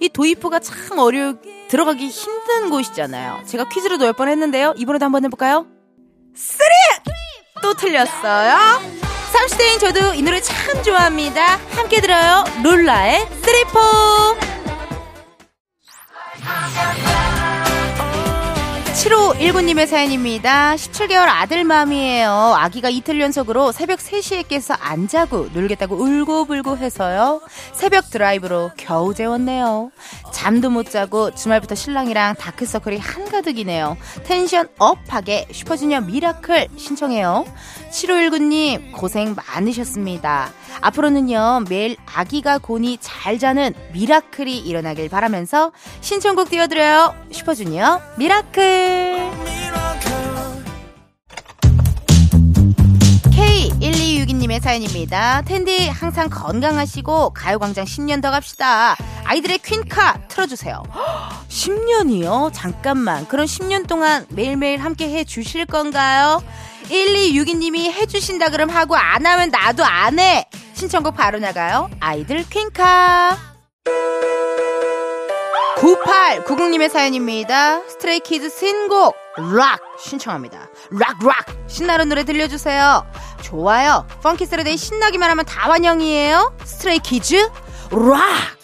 이 0.00 0.08
도입부가 0.08 0.60
참 0.60 0.98
어려, 0.98 1.34
들어가기 1.68 2.08
힘든 2.08 2.70
곳이잖아요. 2.70 3.42
제가 3.44 3.68
퀴즈로 3.68 3.98
넣을 3.98 4.14
뻔 4.14 4.28
했는데요. 4.28 4.74
이번에도 4.78 5.04
한번 5.04 5.24
해볼까요? 5.24 5.66
쓰리! 6.34 6.70
또 7.62 7.74
틀렸어요. 7.74 9.09
30대인 9.32 9.78
저도 9.78 10.14
이 10.14 10.22
노래 10.22 10.40
참 10.40 10.82
좋아합니다. 10.82 11.58
함께 11.70 12.00
들어요. 12.00 12.44
룰라의 12.62 13.26
Three 13.42 13.61
Four! 13.61 13.80
7519님의 19.00 19.86
사연입니다. 19.86 20.74
17개월 20.74 21.26
아들 21.28 21.64
맘이에요. 21.64 22.30
아기가 22.30 22.90
이틀 22.90 23.18
연속으로 23.18 23.72
새벽 23.72 23.98
3시에 23.98 24.46
깨서 24.46 24.74
안 24.74 25.08
자고 25.08 25.48
놀겠다고 25.54 25.96
울고불고 25.96 26.76
해서요. 26.76 27.40
새벽 27.72 28.10
드라이브로 28.10 28.72
겨우 28.76 29.14
재웠네요. 29.14 29.90
잠도 30.34 30.68
못 30.68 30.90
자고 30.90 31.34
주말부터 31.34 31.76
신랑이랑 31.76 32.34
다크서클이 32.34 32.98
한가득이네요. 32.98 33.96
tension 34.24 34.68
up하게 34.78 35.46
슈퍼주니어 35.50 36.02
Miracle 36.02 36.68
신청해요. 36.76 37.46
7519님 37.90 38.92
고생 38.92 39.34
많으셨습니다. 39.34 40.52
앞으로는요 40.80 41.64
매일 41.68 41.96
아기가 42.06 42.58
곤히 42.58 42.98
잘 43.00 43.38
자는 43.38 43.74
miracle이 43.92 44.58
일어나길 44.58 45.08
바라면서 45.08 45.72
신청곡 46.00 46.50
띄워드려요. 46.50 47.14
슈퍼주니어 47.32 48.00
Miracle. 48.16 49.30
K1262님의 53.30 54.60
사연입니다. 54.60 55.42
텐디 55.42 55.88
항상 55.88 56.28
건강하시고 56.30 57.30
가요광장 57.30 57.84
10년 57.84 58.22
더 58.22 58.30
갑시다. 58.30 58.96
아이들의 59.30 59.58
퀸카 59.58 60.22
틀어주세요. 60.26 60.82
10년이요? 61.48 62.50
잠깐만. 62.52 63.28
그럼 63.28 63.46
10년 63.46 63.86
동안 63.86 64.26
매일매일 64.30 64.80
함께 64.80 65.08
해 65.08 65.22
주실 65.22 65.66
건가요? 65.66 66.42
1262님이 66.88 67.92
해주신다 67.92 68.48
그럼 68.48 68.70
하고 68.70 68.96
안 68.96 69.24
하면 69.24 69.50
나도 69.50 69.84
안 69.84 70.18
해. 70.18 70.48
신청곡 70.74 71.14
바로 71.14 71.38
나가요. 71.38 71.88
아이들 72.00 72.44
퀸카. 72.50 73.38
9890님의 75.76 76.90
사연입니다. 76.90 77.82
스트레이키즈 77.88 78.50
신곡 78.50 79.14
락 79.54 79.80
신청합니다. 80.00 80.68
락락 80.90 81.68
신나는 81.68 82.08
노래 82.08 82.24
들려주세요. 82.24 83.06
좋아요. 83.42 84.08
Funky 84.24 84.44
Saturday 84.46 84.76
신나기만 84.76 85.30
하면 85.30 85.44
다 85.44 85.70
환영이에요. 85.70 86.56
스트레이키즈 86.64 87.48
락. 87.92 88.59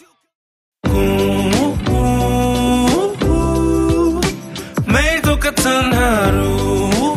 매일 4.86 5.22
똑같은 5.22 5.92
하루 5.92 7.16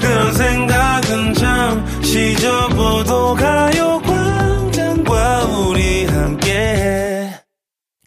그런 0.00 0.34
생각은 0.34 1.34
잠시 1.34 2.36
접어도 2.36 3.34
가요 3.34 3.91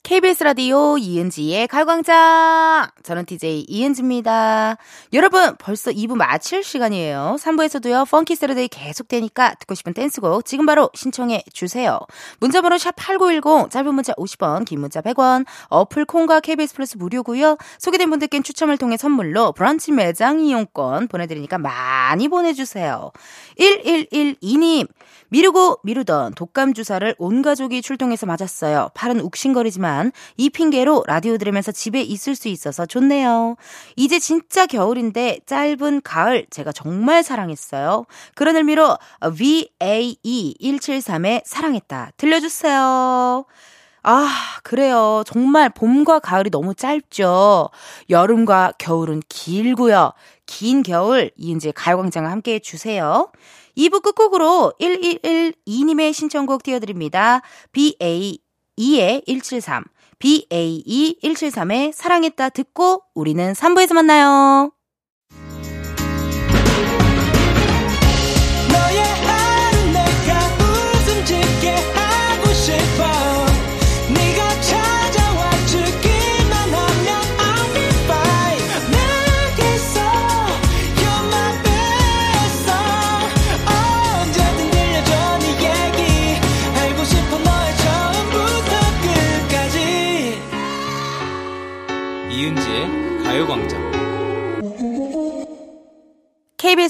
KBS 0.06 0.44
라디오 0.44 1.00
이은지의 1.00 1.68
가요광장. 1.68 2.90
저는 3.02 3.26
DJ 3.26 3.66
이은지입니다. 3.68 4.78
여러분, 5.14 5.56
벌써 5.58 5.90
2부 5.90 6.14
마칠 6.16 6.64
시간이에요. 6.64 7.38
3부에서도요, 7.40 8.08
Funky 8.12 8.36
Saturday 8.36 8.68
계속되니까 8.68 9.56
듣고 9.56 9.74
싶은 9.74 9.96
댄스곡 9.96 10.46
지금 10.46 10.68
바로 10.68 10.92
신청해 10.94 11.46
주세요. 11.52 12.00
문자번호 12.40 12.76
샵8910, 12.76 13.72
짧은 13.72 13.96
문자 13.96 14.14
50원, 14.14 14.66
긴 14.66 14.82
문자 14.82 15.02
100원, 15.02 15.44
어플 15.70 16.06
콩과 16.06 16.42
KBS 16.42 16.76
플러스 16.76 16.98
무료고요 16.98 17.58
소개된 17.80 18.08
분들께는 18.12 18.44
추첨을 18.44 18.78
통해 18.78 18.98
선물로 18.98 19.54
브런치 19.54 19.92
매장 19.92 20.40
이용권 20.40 21.08
보내드리니까 21.08 21.58
많이 21.58 22.28
보내주세요. 22.28 23.12
1112님, 23.58 24.88
미루고 25.30 25.80
미루던 25.82 26.36
독감 26.36 26.76
주사를 26.76 27.16
온 27.18 27.42
가족이 27.42 27.82
출동해서 27.82 28.28
맞았어요. 28.28 28.92
팔은 28.94 29.22
욱신거리지만 29.22 29.95
시간. 29.96 30.12
이 30.36 30.50
핑계로 30.50 31.06
라디오 31.08 31.38
들으면서 31.38 31.72
집에 31.72 32.02
있을 32.02 32.36
수 32.36 32.50
있어서 32.50 32.86
좋네요. 32.86 33.56
이제 33.96 34.20
진짜 34.20 34.66
겨울인데 34.66 35.40
짧은 35.46 36.02
가을 36.04 36.46
제가 36.50 36.74
정말 36.74 37.24
사랑했어요. 37.24 38.06
그런 38.36 38.58
의미로 38.58 38.98
VAE173의 39.22 41.44
사랑했다. 41.46 42.12
들려주세요. 42.18 43.46
아, 44.08 44.30
그래요. 44.64 45.24
정말 45.26 45.70
봄과 45.70 46.20
가을이 46.20 46.52
너무 46.52 46.76
짧죠. 46.76 47.70
여름과 48.10 48.74
겨울은 48.78 49.22
길고요. 49.30 50.12
긴 50.46 50.84
겨울, 50.84 51.32
이은지 51.38 51.72
가요광장과 51.72 52.30
함께 52.30 52.56
해주세요. 52.56 53.32
2부 53.76 54.04
끝곡으로 54.04 54.74
1112님의 54.80 56.14
신청곡 56.14 56.62
띄워드립니다. 56.64 57.42
BAE. 57.72 58.45
2-173, 58.78 59.84
BAE173의 60.20 61.92
사랑했다 61.94 62.50
듣고 62.50 63.04
우리는 63.14 63.54
3부에서 63.54 63.94
만나요. 63.94 64.72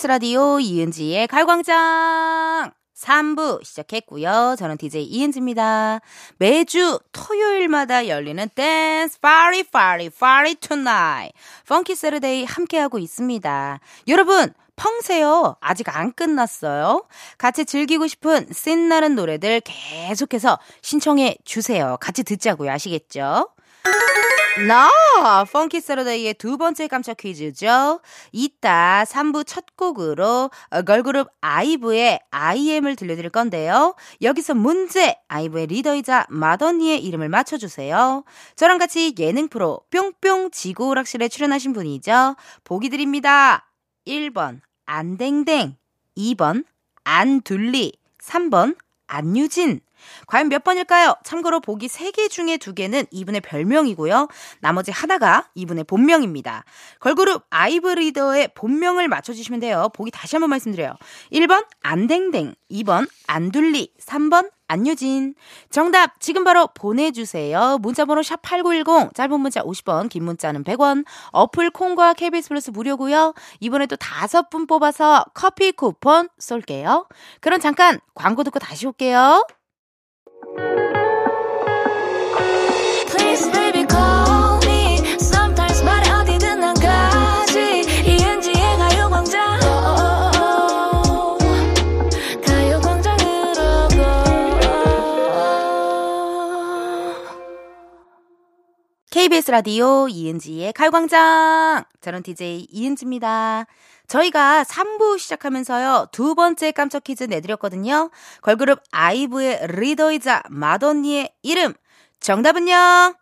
라디오 0.07 0.59
이은지의 0.59 1.27
가요광장 1.27 2.71
3부 2.95 3.63
시작했고요. 3.63 4.55
저는 4.57 4.77
DJ 4.77 5.03
이은지입니다. 5.03 5.99
매주 6.37 6.99
토요일마다 7.11 8.07
열리는 8.07 8.47
댄스 8.53 9.19
party 9.19 9.63
party 9.63 10.09
party 10.11 10.55
tonight 10.55 11.31
Funky 11.67 11.95
Saturday 11.95 12.45
함께하고 12.45 12.99
있습니다. 12.99 13.79
여러분 14.07 14.53
펑세요. 14.75 15.55
아직 15.59 15.95
안 15.95 16.13
끝났어요. 16.13 17.05
같이 17.37 17.65
즐기고 17.65 18.07
싶은 18.07 18.47
신나는 18.51 19.15
노래들 19.15 19.61
계속해서 19.61 20.59
신청해 20.81 21.37
주세요. 21.43 21.97
같이 21.99 22.23
듣자고요. 22.23 22.71
아시겠죠? 22.71 23.49
나 24.67 24.89
펑키 25.51 25.81
세러데이의 25.81 26.35
두 26.35 26.57
번째 26.57 26.87
깜짝 26.87 27.17
퀴즈죠. 27.17 27.99
이따 28.31 29.03
3부 29.05 29.45
첫 29.45 29.65
곡으로 29.75 30.49
어, 30.69 30.81
걸그룹 30.81 31.27
아이브의 31.41 32.21
IM을 32.31 32.95
들려드릴 32.95 33.31
건데요. 33.31 33.95
여기서 34.21 34.55
문제 34.55 35.17
아이브의 35.27 35.67
리더이자 35.67 36.27
마더니의 36.29 37.03
이름을 37.03 37.27
맞춰주세요. 37.27 38.23
저랑 38.55 38.77
같이 38.77 39.13
예능 39.19 39.49
프로 39.49 39.81
뿅뿅 39.91 40.51
지구오락실에 40.51 41.27
출연하신 41.27 41.73
분이죠. 41.73 42.37
보기 42.63 42.89
드립니다. 42.89 43.69
1번 44.07 44.61
안댕댕 44.85 45.75
2번 46.17 46.63
안둘리 47.03 47.93
3번 48.19 48.77
안유진 49.07 49.81
과연 50.27 50.49
몇 50.49 50.63
번일까요? 50.63 51.15
참고로 51.23 51.59
보기 51.59 51.87
3개 51.87 52.29
중에 52.29 52.57
2개는 52.57 53.07
이분의 53.11 53.41
별명이고요. 53.41 54.27
나머지 54.59 54.91
하나가 54.91 55.47
이분의 55.55 55.85
본명입니다. 55.85 56.63
걸그룹 56.99 57.45
아이브 57.49 57.89
리더의 57.89 58.49
본명을 58.55 59.07
맞춰주시면 59.07 59.59
돼요. 59.59 59.89
보기 59.93 60.11
다시 60.11 60.35
한번 60.35 60.49
말씀드려요. 60.51 60.95
1번 61.31 61.65
안댕댕, 61.81 62.55
2번 62.71 63.09
안둘리, 63.27 63.93
3번 63.99 64.49
안유진. 64.67 65.35
정답 65.69 66.19
지금 66.19 66.43
바로 66.43 66.67
보내주세요. 66.73 67.77
문자번호 67.81 68.23
샵 68.23 68.41
8910 68.41 69.13
짧은 69.13 69.39
문자 69.39 69.61
50원 69.61 70.09
긴 70.09 70.23
문자는 70.23 70.63
100원 70.63 71.05
어플 71.31 71.69
콩과 71.69 72.13
KBS 72.13 72.49
플러스 72.49 72.71
무료고요. 72.71 73.33
이번에 73.59 73.85
또 73.85 73.95
다섯 73.95 74.49
분 74.49 74.65
뽑아서 74.65 75.25
커피 75.33 75.71
쿠폰 75.71 76.29
쏠게요. 76.39 77.07
그럼 77.41 77.59
잠깐 77.59 77.99
광고 78.13 78.43
듣고 78.43 78.59
다시 78.59 78.87
올게요. 78.87 79.45
KBS 99.25 99.49
라디오 99.49 100.07
이은지의 100.07 100.71
가요광장. 100.73 101.83
저는 101.99 102.21
DJ 102.21 102.67
이은지입니다. 102.69 103.65
저희가 104.07 104.63
3부 104.63 105.17
시작하면서요, 105.17 106.09
두 106.11 106.35
번째 106.35 106.71
깜짝 106.71 107.03
퀴즈 107.03 107.23
내드렸거든요. 107.23 108.11
걸그룹 108.43 108.83
아이브의 108.91 109.65
리더이자 109.67 110.43
맏언니의 110.51 111.33
이름. 111.41 111.73
정답은요? 112.19 113.15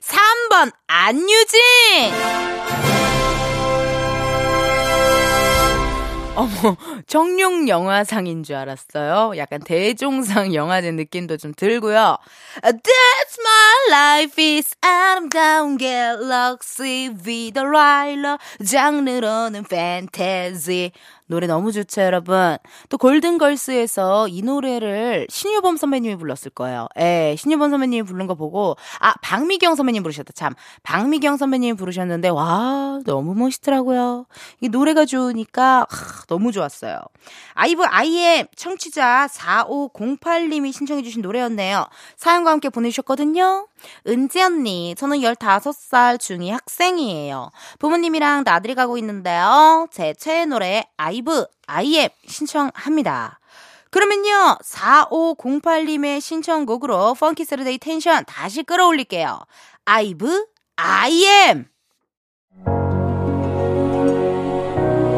3번, 0.00 0.72
안유진! 0.88 2.57
어머, 6.38 6.76
정룡 7.08 7.68
영화상인 7.68 8.44
줄 8.44 8.54
알았어요. 8.54 9.36
약간 9.38 9.58
대종상 9.60 10.54
영화제 10.54 10.92
느낌도 10.92 11.36
좀 11.36 11.52
들고요. 11.52 12.16
That's 12.62 13.38
my 13.40 13.88
life 13.90 14.40
is 14.40 14.76
아름다운 14.80 15.78
갤럭시 15.78 17.10
with 17.26 17.58
a 17.58 17.64
rider 17.66 18.38
장르로는 18.64 19.64
fantasy 19.64 20.92
노래 21.28 21.46
너무 21.46 21.72
좋죠, 21.72 22.00
여러분. 22.00 22.56
또 22.88 22.98
골든걸스에서 22.98 24.28
이 24.28 24.42
노래를 24.42 25.26
신유범 25.30 25.76
선배님이 25.76 26.16
불렀을 26.16 26.50
거예요. 26.50 26.88
예, 26.98 27.36
신유범 27.38 27.70
선배님이 27.70 28.02
부른 28.02 28.26
거 28.26 28.34
보고, 28.34 28.76
아, 28.98 29.12
박미경 29.22 29.74
선배님 29.76 30.02
부르셨다, 30.02 30.32
참. 30.32 30.54
박미경 30.82 31.36
선배님이 31.36 31.74
부르셨는데, 31.74 32.30
와, 32.30 32.98
너무 33.04 33.34
멋있더라고요. 33.34 34.26
이 34.60 34.68
노래가 34.68 35.04
좋으니까, 35.04 35.86
하, 35.88 36.24
너무 36.28 36.50
좋았어요. 36.50 36.98
아이브 37.54 37.82
아이의 37.84 38.48
청취자 38.56 39.28
4508님이 39.30 40.72
신청해주신 40.72 41.22
노래였네요. 41.22 41.86
사연과 42.16 42.52
함께 42.52 42.70
보내주셨거든요. 42.70 43.66
은지 44.06 44.40
언니, 44.40 44.94
저는 44.96 45.18
15살 45.18 46.16
중2 46.16 46.50
학생이에요. 46.50 47.50
부모님이랑 47.78 48.44
나들이 48.44 48.74
가고 48.74 48.98
있는데요. 48.98 49.86
제 49.92 50.14
최애 50.14 50.46
노래, 50.46 50.84
아이브, 50.96 51.17
I 51.22 51.46
AM 51.66 52.12
신청합니다. 52.26 53.38
그러면요, 53.90 54.58
4508님의 54.62 56.20
신청곡으로 56.20 57.14
Funky 57.14 57.44
Saturday 57.44 57.78
tension 57.78 58.24
다시 58.26 58.62
끌어올릴게요. 58.62 59.40
아이브, 59.86 60.46
I 60.76 60.99
AM! 60.99 61.66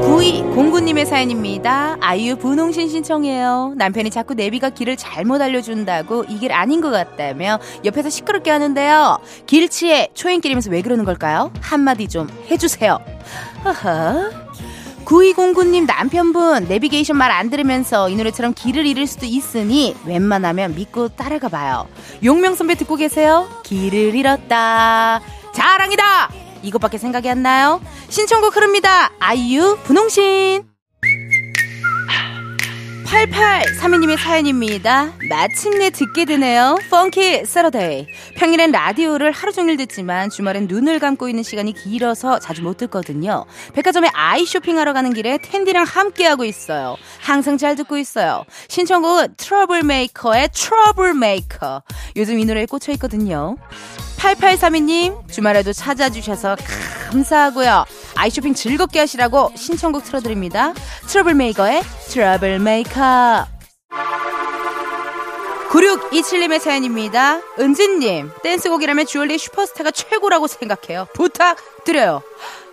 9209님의 0.03 1.07
사연입니다. 1.07 1.97
아이유 2.01 2.37
분홍신 2.37 2.89
신청해요. 2.89 3.75
남편이 3.77 4.11
자꾸 4.11 4.35
내비가 4.35 4.71
길을 4.71 4.97
잘못 4.97 5.41
알려준다고 5.41 6.25
이 6.25 6.39
길 6.41 6.53
아닌 6.53 6.81
것 6.81 6.91
같다며 6.91 7.59
옆에서 7.85 8.09
시끄럽게 8.11 8.51
하는데요. 8.51 9.19
길치에 9.47 10.09
초행길이면서 10.15 10.71
왜 10.71 10.83
그러는 10.83 11.05
걸까요? 11.05 11.53
한마디 11.61 12.09
좀 12.09 12.29
해주세요. 12.51 12.99
허허. 13.65 14.50
9209님 15.11 15.87
남편분 15.87 16.67
내비게이션 16.69 17.17
말 17.17 17.31
안 17.31 17.49
들으면서 17.51 18.09
이 18.09 18.17
노래처럼 18.17 18.55
길을 18.55 18.87
잃을 18.87 19.07
수도 19.07 19.25
있으니 19.25 19.97
웬만하면 20.05 20.75
믿고 20.75 21.09
따라가 21.09 21.49
봐요. 21.49 21.89
용명 22.25 22.55
선배 22.55 22.75
듣고 22.75 22.97
계세요? 22.97 23.49
길을 23.65 24.15
잃었다. 24.15 25.21
자랑이다! 25.53 26.31
이것밖에 26.63 26.99
생각이 26.99 27.31
안 27.31 27.43
나요? 27.43 27.81
신청곡 28.09 28.57
흐릅니다. 28.57 29.11
아이유, 29.21 29.79
분홍신. 29.85 30.70
8832님의 33.11 34.17
사연입니다. 34.19 35.13
마침내 35.29 35.91
듣게 35.91 36.25
되네요. 36.25 36.77
Funky 36.91 37.45
Saturday. 37.45 38.07
평일엔 38.37 38.71
라디오를 38.71 39.33
하루 39.33 39.53
종일 39.53 39.77
듣지만 39.77 40.31
주말엔 40.31 40.69
눈을 40.69 41.01
감고 41.01 41.29
있는 41.29 41.43
시간이 41.43 41.73
길어서 41.73 42.39
자주 42.39 42.63
못 42.63 42.77
듣거든요. 42.77 43.47
백화점에 43.75 44.11
아이 44.15 44.47
쇼핑하러 44.47 44.93
가는 44.93 45.13
길에 45.13 45.39
텐디랑 45.43 45.85
함께하고 45.85 46.45
있어요. 46.45 46.97
항상 47.21 47.59
잘 47.59 47.75
듣고 47.75 47.99
있어요. 47.99 48.45
신청곡은 48.69 49.35
트러블 49.37 49.83
메이커의 49.83 50.51
Trouble 50.53 51.15
Maker. 51.15 51.83
요즘 52.15 52.39
이 52.39 52.45
노래에 52.45 52.67
꽂혀 52.67 52.93
있거든요. 52.93 53.57
8832님, 54.19 55.29
주말에도 55.29 55.73
찾아주셔서 55.73 56.57
감사하고요. 57.11 57.87
아이쇼핑 58.21 58.53
즐겁게 58.53 59.01
하시라고 59.01 59.51
신청곡 59.57 60.05
틀어드립니다. 60.05 60.75
트러블메이커의 61.07 61.83
Trouble 62.09 62.83
Maker. 62.83 63.47
9627님의 65.71 66.61
사연입니다. 66.61 67.41
은진님, 67.59 68.31
댄스곡이라면 68.43 69.07
주얼리 69.07 69.39
슈퍼스타가 69.39 69.91
최고라고 69.91 70.49
생각해요. 70.49 71.07
부탁드려요. 71.15 72.23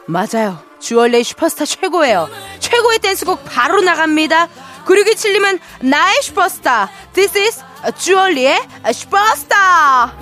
맞아요. 0.05 0.61
주얼리 0.79 1.23
슈퍼스타 1.23 1.65
최고예요. 1.65 2.27
최고의 2.59 2.99
댄스곡 2.99 3.45
바로 3.45 3.79
나갑니다. 3.81 4.49
9627님은 4.85 5.59
나의 5.81 6.21
슈퍼스타. 6.23 6.89
This 7.13 7.37
is 7.37 7.63
주얼리의 7.97 8.59
슈퍼스타. 8.91 10.13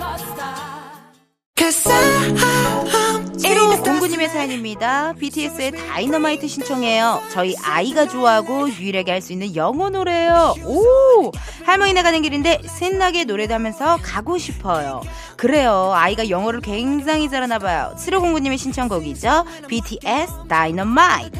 1호 3.46 3.84
공구님의 3.84 4.28
사연입니다. 4.28 5.12
BTS의 5.14 5.70
다이너마이트 5.72 6.48
신청해요. 6.48 7.22
저희 7.32 7.54
아이가 7.62 8.08
좋아하고 8.08 8.68
유일하게 8.68 9.12
할 9.12 9.20
수 9.22 9.32
있는 9.32 9.54
영어 9.56 9.88
노래예요. 9.88 10.54
오! 10.64 11.32
할머니네 11.64 12.02
가는 12.02 12.22
길인데 12.22 12.60
신나게 12.78 13.24
노래도 13.24 13.54
하면서 13.54 13.96
가고 14.02 14.36
싶어요. 14.38 15.00
그래요. 15.36 15.92
아이가 15.94 16.28
영어를 16.28 16.60
굉장히 16.60 17.28
잘하나 17.30 17.58
봐요. 17.58 17.94
7호 17.98 18.20
공구님의 18.20 18.58
신청곡이죠. 18.58 19.44
BTS 19.68 20.32
다이너마이트. 20.48 21.38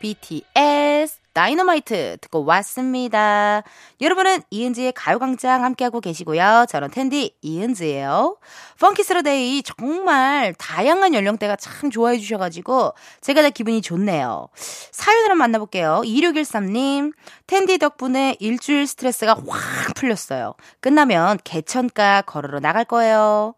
BTS 0.00 1.18
다이너마이트 1.36 2.16
듣고 2.22 2.46
왔습니다. 2.46 3.62
여러분은 4.00 4.40
이은지의 4.48 4.92
가요광장 4.92 5.64
함께하고 5.64 6.00
계시고요. 6.00 6.64
저는 6.66 6.88
텐디 6.90 7.36
이은지예요. 7.42 8.38
Funky 8.80 9.12
Saturday 9.12 9.62
정말 9.62 10.54
다양한 10.54 11.12
연령대가 11.12 11.56
참 11.56 11.90
좋아해 11.90 12.16
주셔가지고 12.16 12.94
제가 13.20 13.42
다 13.42 13.50
기분이 13.50 13.82
좋네요. 13.82 14.48
사연을 14.92 15.24
한번 15.24 15.36
만나볼게요. 15.36 16.00
2613님 16.06 17.12
텐디 17.46 17.76
덕분에 17.76 18.36
일주일 18.40 18.86
스트레스가 18.86 19.36
확 19.46 19.94
풀렸어요. 19.94 20.54
끝나면 20.80 21.38
개천가 21.44 22.22
걸으러 22.22 22.60
나갈 22.60 22.86
거예요. 22.86 23.54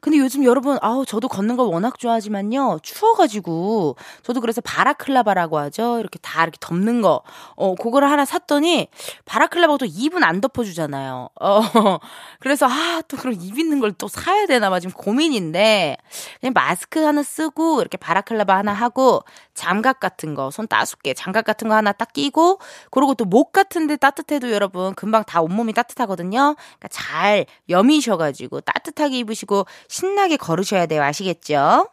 근데 0.00 0.18
요즘 0.18 0.44
여러분, 0.44 0.78
아우, 0.82 1.04
저도 1.04 1.28
걷는 1.28 1.56
걸 1.56 1.66
워낙 1.66 1.98
좋아하지만요. 1.98 2.78
추워가지고, 2.82 3.96
저도 4.22 4.40
그래서 4.40 4.60
바라클라바라고 4.62 5.58
하죠. 5.58 5.98
이렇게 6.00 6.18
다 6.22 6.42
이렇게 6.42 6.56
덮는 6.60 7.02
거. 7.02 7.22
어, 7.56 7.74
그거를 7.74 8.10
하나 8.10 8.24
샀더니, 8.24 8.88
바라클라바도 9.26 9.86
입은 9.86 10.24
안 10.24 10.40
덮어주잖아요. 10.40 11.28
어, 11.40 11.60
그래서, 12.40 12.66
아, 12.68 13.02
또 13.08 13.16
그럼 13.16 13.34
입 13.40 13.58
있는 13.58 13.78
걸 13.80 13.90
또 13.98 14.08
사야 14.08 14.46
되나 14.46 14.70
봐. 14.70 14.80
지금 14.80 14.94
고민인데, 14.94 15.96
그냥 16.40 16.52
마스크 16.54 17.00
하나 17.00 17.22
쓰고, 17.22 17.80
이렇게 17.80 17.96
바라클라바 17.98 18.56
하나 18.56 18.72
하고, 18.72 19.22
장갑 19.54 20.00
같은 20.00 20.34
거, 20.34 20.50
손 20.50 20.66
따숩게 20.68 21.12
장갑 21.14 21.44
같은 21.44 21.68
거 21.68 21.74
하나 21.74 21.92
딱 21.92 22.12
끼고, 22.12 22.58
그리고 22.90 23.14
또 23.14 23.24
목 23.30 23.52
같은데 23.52 23.96
따뜻해도 23.96 24.50
여러분, 24.50 24.94
금방 24.94 25.22
다 25.24 25.40
온몸이 25.42 25.72
따뜻하거든요. 25.72 26.54
그러니까 26.56 26.88
잘 26.90 27.46
여미셔가지고, 27.68 28.60
따뜻하게 28.62 29.18
입으시고, 29.18 29.66
신나게 29.90 30.36
걸으셔야 30.36 30.86
돼요. 30.86 31.02
아시겠죠? 31.02 31.88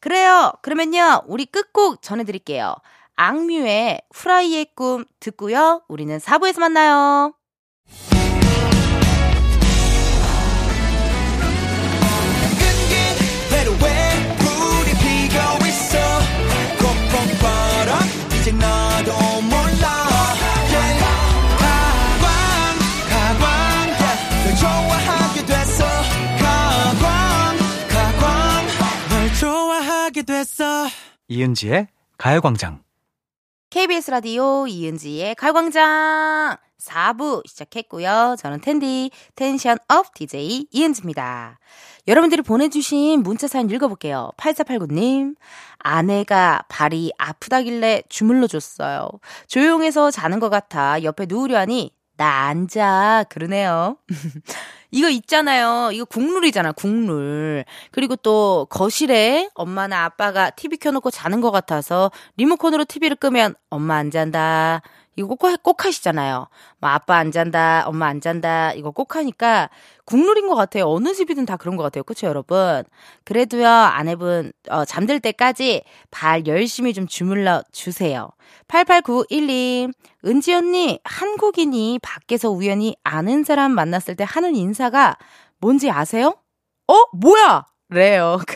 그래요. 0.00 0.52
그러면요. 0.62 1.22
우리 1.26 1.44
끝곡 1.44 2.00
전해드릴게요. 2.00 2.74
악뮤의 3.16 4.00
후라이의 4.14 4.68
꿈 4.74 5.04
듣고요. 5.20 5.82
우리는 5.88 6.18
4부에서 6.18 6.60
만나요. 6.60 7.34
이은지의 31.28 31.88
가요광장. 32.18 32.82
KBS 33.70 34.10
라디오 34.10 34.66
이은지의 34.66 35.34
가광장 35.34 36.56
4부 36.80 37.46
시작했고요. 37.48 38.36
저는 38.38 38.60
텐디 38.60 39.10
tension 39.34 39.78
up 39.88 40.14
DJ 40.14 40.68
이은지입니다. 40.70 41.58
여러분들이 42.06 42.42
보내주신 42.42 43.22
문자 43.22 43.48
사연 43.48 43.70
읽어볼게요. 43.70 44.30
8489님, 44.36 45.34
아내가 45.78 46.62
발이 46.68 47.12
아프다길래 47.18 48.02
주물러 48.08 48.46
줬어요. 48.46 49.08
조용해서 49.48 50.10
자는 50.10 50.38
것 50.40 50.50
같아 50.50 51.02
옆에 51.02 51.26
누우려 51.26 51.58
하니 51.58 51.90
나 52.16 52.46
앉아. 52.48 53.24
그러네요. 53.30 53.96
이거 54.94 55.08
있잖아요. 55.08 55.90
이거 55.92 56.04
국룰이잖아, 56.04 56.70
국룰. 56.70 57.64
그리고 57.90 58.14
또 58.14 58.68
거실에 58.70 59.50
엄마나 59.54 60.04
아빠가 60.04 60.50
TV 60.50 60.78
켜놓고 60.78 61.10
자는 61.10 61.40
것 61.40 61.50
같아서 61.50 62.12
리모컨으로 62.36 62.84
TV를 62.84 63.16
끄면 63.16 63.56
엄마 63.70 63.96
안 63.96 64.12
잔다. 64.12 64.82
이거 65.16 65.34
꼭, 65.34 65.62
꼭 65.62 65.84
하시잖아요. 65.84 66.48
뭐 66.80 66.90
아빠 66.90 67.16
안 67.16 67.30
잔다, 67.30 67.84
엄마 67.86 68.06
안 68.06 68.20
잔다. 68.20 68.72
이거 68.72 68.90
꼭 68.90 69.16
하니까 69.16 69.70
국룰인 70.04 70.48
것 70.48 70.54
같아요. 70.54 70.86
어느 70.88 71.14
집이든 71.14 71.46
다 71.46 71.56
그런 71.56 71.76
것 71.76 71.82
같아요. 71.82 72.02
그쵸, 72.04 72.26
여러분? 72.26 72.84
그래도요, 73.24 73.68
아내분, 73.68 74.52
어, 74.70 74.84
잠들 74.84 75.20
때까지 75.20 75.82
발 76.10 76.46
열심히 76.46 76.92
좀 76.92 77.06
주물러 77.06 77.62
주세요. 77.72 78.30
8891님, 78.68 79.92
은지 80.24 80.54
언니, 80.54 80.98
한국인이 81.04 81.98
밖에서 82.02 82.50
우연히 82.50 82.96
아는 83.04 83.44
사람 83.44 83.72
만났을 83.72 84.16
때 84.16 84.24
하는 84.26 84.54
인사가 84.56 85.16
뭔지 85.58 85.90
아세요? 85.90 86.34
어? 86.88 86.94
뭐야? 87.12 87.66
래요. 87.90 88.38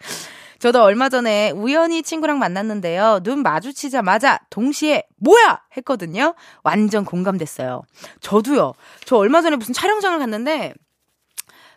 저도 0.66 0.82
얼마 0.82 1.08
전에 1.08 1.52
우연히 1.52 2.02
친구랑 2.02 2.40
만났는데요. 2.40 3.20
눈 3.22 3.44
마주치자마자 3.44 4.40
동시에 4.50 5.04
뭐야 5.14 5.60
했거든요. 5.76 6.34
완전 6.64 7.04
공감됐어요. 7.04 7.82
저도요. 8.20 8.74
저 9.04 9.14
얼마 9.14 9.42
전에 9.42 9.54
무슨 9.54 9.72
촬영장을 9.72 10.18
갔는데 10.18 10.74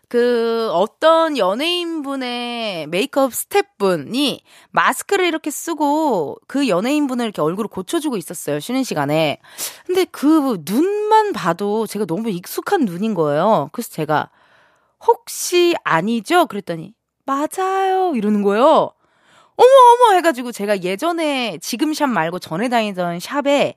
그 0.07 0.71
어떤 0.73 1.37
연예인분의 1.37 2.87
메이크업 2.87 3.31
스태프분이 3.31 4.41
마스크를 4.71 5.27
이렇게 5.27 5.51
쓰고 5.51 6.37
그 6.47 6.67
연예인분을 6.67 7.25
이렇게 7.25 7.43
얼굴을 7.43 7.67
고쳐주고 7.67 8.17
있었어요. 8.17 8.59
쉬는 8.59 8.83
시간에. 8.83 9.37
근데 9.85 10.03
그 10.05 10.63
눈만 10.65 11.33
봐도 11.33 11.85
제가 11.85 12.05
너무 12.05 12.31
익숙한 12.31 12.85
눈인 12.85 13.13
거예요. 13.13 13.69
그래서 13.71 13.91
제가 13.91 14.31
혹시 15.05 15.75
아니죠? 15.83 16.47
그랬더니 16.47 16.95
맞아요. 17.29 18.13
이러는 18.15 18.41
거예요. 18.41 18.63
어머, 19.55 19.69
어머 19.93 20.15
해가지고 20.15 20.51
제가 20.51 20.81
예전에 20.81 21.59
지금 21.61 21.93
샵 21.93 22.07
말고 22.07 22.39
전에 22.39 22.69
다니던 22.69 23.19
샵에 23.19 23.75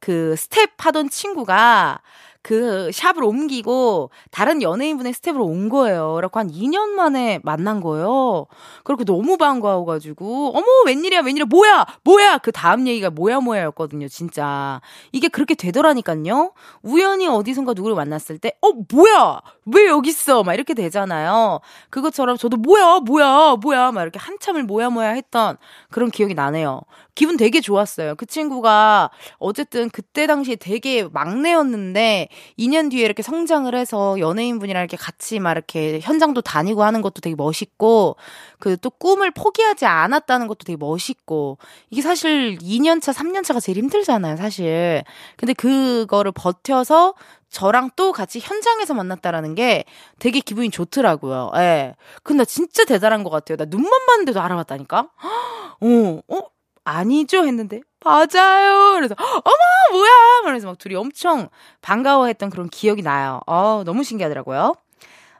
그 0.00 0.34
스태프 0.36 0.70
하던 0.78 1.10
친구가 1.10 2.00
그 2.46 2.90
샵을 2.92 3.24
옮기고 3.24 4.10
다른 4.30 4.62
연예인분의 4.62 5.14
스태프로 5.14 5.44
온 5.44 5.68
거예요. 5.68 6.14
그래갖고 6.14 6.38
한 6.38 6.48
2년 6.48 6.90
만에 6.90 7.40
만난 7.42 7.80
거예요. 7.80 8.46
그렇게 8.84 9.04
너무 9.04 9.36
반가워가지고 9.36 10.52
어머 10.54 10.66
웬일이야 10.86 11.22
웬일이야 11.22 11.46
뭐야 11.46 11.86
뭐야 12.04 12.38
그 12.38 12.52
다음 12.52 12.86
얘기가 12.86 13.10
뭐야 13.10 13.40
뭐야 13.40 13.64
였거든요. 13.64 14.06
진짜 14.06 14.80
이게 15.10 15.26
그렇게 15.26 15.56
되더라니까요. 15.56 16.52
우연히 16.82 17.26
어디선가 17.26 17.72
누구를 17.74 17.96
만났을 17.96 18.38
때 18.38 18.52
어 18.62 18.72
뭐야 18.92 19.40
왜 19.66 19.86
여기 19.88 20.10
있어 20.10 20.42
막 20.44 20.54
이렇게 20.54 20.74
되잖아요. 20.74 21.60
그것처럼 21.90 22.36
저도 22.36 22.56
뭐야 22.56 23.00
뭐야 23.00 23.56
뭐야 23.60 23.92
막 23.92 24.02
이렇게 24.02 24.18
한참을 24.18 24.62
뭐야 24.64 24.90
뭐야 24.90 25.10
했던 25.10 25.56
그런 25.90 26.10
기억이 26.10 26.34
나네요. 26.34 26.82
기분 27.14 27.36
되게 27.36 27.60
좋았어요. 27.60 28.14
그 28.16 28.26
친구가 28.26 29.10
어쨌든 29.38 29.90
그때 29.90 30.26
당시에 30.26 30.56
되게 30.56 31.08
막내였는데 31.08 32.28
2년 32.58 32.90
뒤에 32.90 33.04
이렇게 33.04 33.22
성장을 33.22 33.74
해서 33.74 34.18
연예인분이랑 34.18 34.82
이렇게 34.82 34.96
같이 34.96 35.38
막 35.40 35.52
이렇게 35.52 36.00
현장도 36.00 36.40
다니고 36.42 36.82
하는 36.84 37.02
것도 37.02 37.20
되게 37.20 37.34
멋있고 37.36 38.16
그 38.58 38.76
또 38.86 38.90
꿈을 38.90 39.30
포기하지 39.30 39.84
않았다는 39.86 40.46
것도 40.46 40.64
되게 40.64 40.76
멋있고 40.76 41.58
이게 41.90 42.02
사실 42.02 42.56
2년 42.58 43.00
차, 43.02 43.12
3년 43.12 43.42
차가 43.42 43.58
제일 43.60 43.78
힘들잖아요, 43.78 44.36
사실. 44.36 45.02
근데 45.36 45.52
그거를 45.54 46.32
버텨서 46.32 47.14
저랑 47.50 47.90
또 47.96 48.12
같이 48.12 48.38
현장에서 48.40 48.94
만났다라는 48.94 49.54
게 49.54 49.84
되게 50.18 50.40
기분이 50.40 50.70
좋더라고요. 50.70 51.52
예. 51.56 51.94
근데 52.22 52.44
진짜 52.44 52.84
대단한 52.84 53.24
것 53.24 53.30
같아요. 53.30 53.56
나 53.56 53.64
눈만 53.64 53.90
봤는데도 54.06 54.40
알아봤다니까? 54.40 55.08
어, 55.80 56.20
어? 56.28 56.42
아니죠? 56.84 57.44
했는데, 57.46 57.80
맞아요! 58.06 58.94
그래서, 58.94 59.16
어머, 59.18 59.98
뭐야! 59.98 60.10
그래서 60.44 60.68
막 60.68 60.78
둘이 60.78 60.94
엄청 60.94 61.48
반가워했던 61.82 62.50
그런 62.50 62.68
기억이 62.68 63.02
나요. 63.02 63.40
어, 63.46 63.82
너무 63.84 64.04
신기하더라고요. 64.04 64.74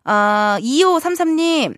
어, 0.04 0.10
2533님, 0.60 1.76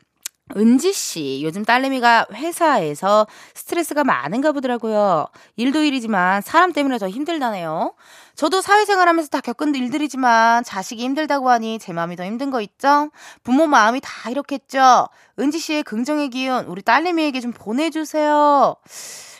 은지 0.57 0.95
씨, 0.95 1.41
요즘 1.43 1.63
딸내미가 1.65 2.29
회사에서 2.33 3.27
스트레스가 3.55 4.03
많은가 4.03 4.53
보더라고요. 4.53 5.27
일도 5.57 5.83
일이지만 5.83 6.41
사람 6.41 6.73
때문에 6.73 6.97
더 6.97 7.07
힘들다네요. 7.07 7.93
저도 8.35 8.63
사회생활 8.63 9.09
하면서 9.09 9.29
다 9.29 9.41
겪은 9.43 9.75
일들이지만 9.75 10.65
자식이 10.65 11.03
힘들다고 11.03 11.51
하니 11.51 11.79
제 11.79 11.93
마음이 11.93 12.17
더 12.17 12.25
힘든 12.25 12.51
거 12.51 12.63
있죠? 12.63 13.11
부모 13.43 13.67
마음이 13.67 14.01
다 14.03 14.31
이렇겠죠? 14.31 15.09
은지 15.39 15.59
씨의 15.59 15.83
긍정의 15.83 16.31
기운, 16.31 16.65
우리 16.65 16.81
딸내미에게 16.81 17.41
좀 17.41 17.53
보내주세요. 17.53 18.77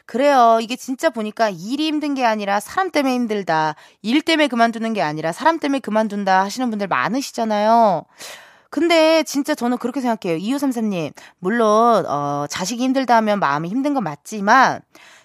그래요. 0.09 0.59
이게 0.63 0.75
진짜 0.75 1.11
보니까 1.11 1.51
일이 1.51 1.87
힘든 1.87 2.15
게 2.15 2.25
아니라 2.25 2.61
사람 2.61 2.91
때문에 2.91 3.15
힘들다. 3.15 3.75
일 4.01 4.23
때문에 4.23 4.49
그만두는 4.49 4.95
게 4.95 5.03
아니라 5.03 5.33
사람 5.33 5.59
때문에 5.59 5.81
그만둔다 5.81 6.45
하시는 6.45 6.71
분들 6.71 6.87
많으시잖아요. 6.89 8.07
근데 8.71 9.23
진짜 9.25 9.55
저는 9.55 9.77
그렇게 9.77 10.01
생각해요. 10.01 10.39
2533님. 10.39 11.13
물론, 11.41 12.07
어, 12.07 12.47
자식이 12.49 12.83
힘들다 12.85 13.17
하면 13.17 13.39
마음이 13.39 13.69
힘든 13.69 13.93
건 13.93 14.03
맞지만, 14.03 14.81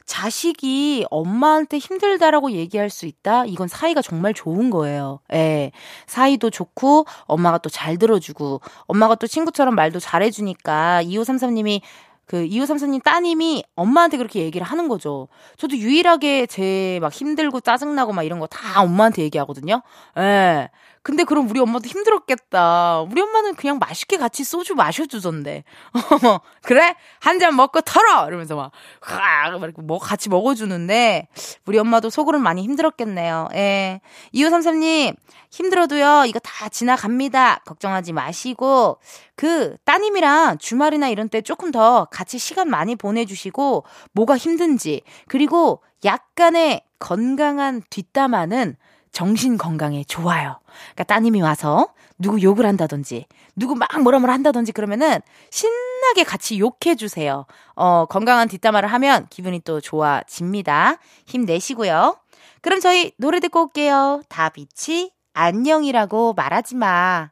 자식이 0.06 1.06
엄마한테 1.10 1.78
힘들다라고 1.78 2.52
얘기할 2.52 2.90
수 2.90 3.06
있다? 3.06 3.46
이건 3.46 3.70
사이가 3.70 4.02
정말 4.02 4.34
좋은 4.34 4.70
거예요. 4.70 5.22
예. 5.32 5.72
사이도 6.08 6.50
좋고, 6.50 7.06
엄마가 7.24 7.60
또 7.60 7.70
잘 7.70 7.98
들어주고, 7.98 8.60
엄마가 8.88 9.16
또 9.16 9.28
친구처럼 9.28 9.76
말도 9.76 10.02
잘해주니까, 10.02 11.04
2533님이 11.06 11.80
그 12.26 12.44
이호 12.46 12.66
삼사님 12.66 13.02
따님이 13.02 13.64
엄마한테 13.76 14.18
그렇게 14.18 14.40
얘기를 14.42 14.66
하는 14.66 14.88
거죠. 14.88 15.28
저도 15.58 15.78
유일하게 15.78 16.46
제 16.48 17.00
막 17.02 17.12
힘들고 17.14 17.60
짜증나고 17.62 18.14
막 18.14 18.24
이런 18.24 18.40
거 18.40 18.48
다 18.48 18.82
엄마한테 18.82 19.24
얘기하거든요. 19.24 19.82
예. 20.18 20.70
근데 21.04 21.26
그럼 21.26 21.50
우리 21.50 21.60
엄마도 21.60 21.88
힘들었겠다. 21.88 23.02
우리 23.02 23.22
엄마는 23.22 23.56
그냥 23.56 23.78
맛있게 23.78 24.16
같이 24.18 24.44
소주 24.46 24.74
마셔주던데. 24.74 25.66
그래? 26.64 26.96
한 27.20 27.40
잔 27.40 27.56
먹고 27.58 27.82
털어! 27.82 28.26
이러면서 28.28 28.56
막, 28.56 28.72
막 29.02 29.62
이렇게 29.62 29.82
뭐 29.82 30.00
같이 30.00 30.30
먹어주는데, 30.30 31.28
우리 31.66 31.78
엄마도 31.78 32.10
속으로는 32.10 32.42
많이 32.42 32.64
힘들었겠네요. 32.64 33.50
예. 33.54 34.00
2533님, 34.34 35.16
힘들어도요, 35.52 36.24
이거 36.28 36.40
다 36.40 36.70
지나갑니다. 36.70 37.64
걱정하지 37.66 38.14
마시고, 38.14 39.00
그, 39.36 39.76
따님이랑 39.84 40.58
주말이나 40.60 41.10
이런 41.10 41.28
때 41.28 41.42
조금 41.42 41.72
더 41.72 42.06
같이 42.12 42.38
시간 42.38 42.70
많이 42.70 42.96
보내주시고, 42.96 43.84
뭐가 44.14 44.38
힘든지, 44.38 45.02
그리고 45.28 45.84
약간의 46.06 46.82
건강한 47.00 47.82
뒷담화는 47.90 48.78
정신 49.14 49.58
건강에 49.58 50.04
좋아요. 50.04 50.60
그러니까 50.94 51.04
따님이 51.06 51.42
와서 51.42 51.88
누구 52.18 52.42
욕을 52.42 52.66
한다든지 52.66 53.28
누구 53.56 53.76
막 53.76 53.88
뭐라 54.02 54.20
뭐라 54.20 54.34
한다든지 54.34 54.72
그러면은 54.72 55.20
신나게 55.52 56.24
같이 56.26 56.60
욕해 56.60 56.96
주세요. 56.98 57.46
어, 57.76 58.06
건강한 58.06 58.48
뒷담화를 58.50 58.92
하면 58.92 59.28
기분이 59.30 59.62
또 59.62 59.80
좋아집니다. 59.80 60.98
힘내시고요. 61.28 62.18
그럼 62.62 62.80
저희 62.80 63.12
노래 63.18 63.40
듣고 63.40 63.64
올게요. 63.64 64.24
다비치 64.30 65.12
안녕이라고 65.34 66.34
말하지 66.34 66.76
마. 66.76 67.30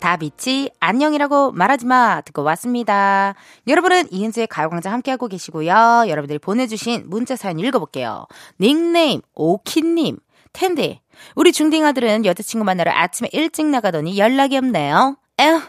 다비치 0.00 0.70
안녕이라고 0.78 1.52
말하지 1.52 1.84
마 1.86 2.20
듣고 2.20 2.42
왔습니다. 2.44 3.34
여러분은 3.66 4.12
이은지의 4.12 4.46
가요광장 4.46 4.92
함께하고 4.92 5.26
계시고요. 5.26 6.04
여러분들이 6.06 6.38
보내주신 6.38 7.04
문자 7.08 7.36
사연 7.36 7.58
읽어볼게요. 7.58 8.26
닉네임 8.60 9.20
오키님 9.34 10.18
텐데 10.52 11.00
우리 11.34 11.52
중딩 11.52 11.84
아들은 11.84 12.24
여자친구 12.24 12.64
만나러 12.64 12.90
아침에 12.92 13.28
일찍 13.32 13.66
나가더니 13.66 14.18
연락이 14.18 14.56
없네요. 14.56 15.16
에휴, 15.40 15.60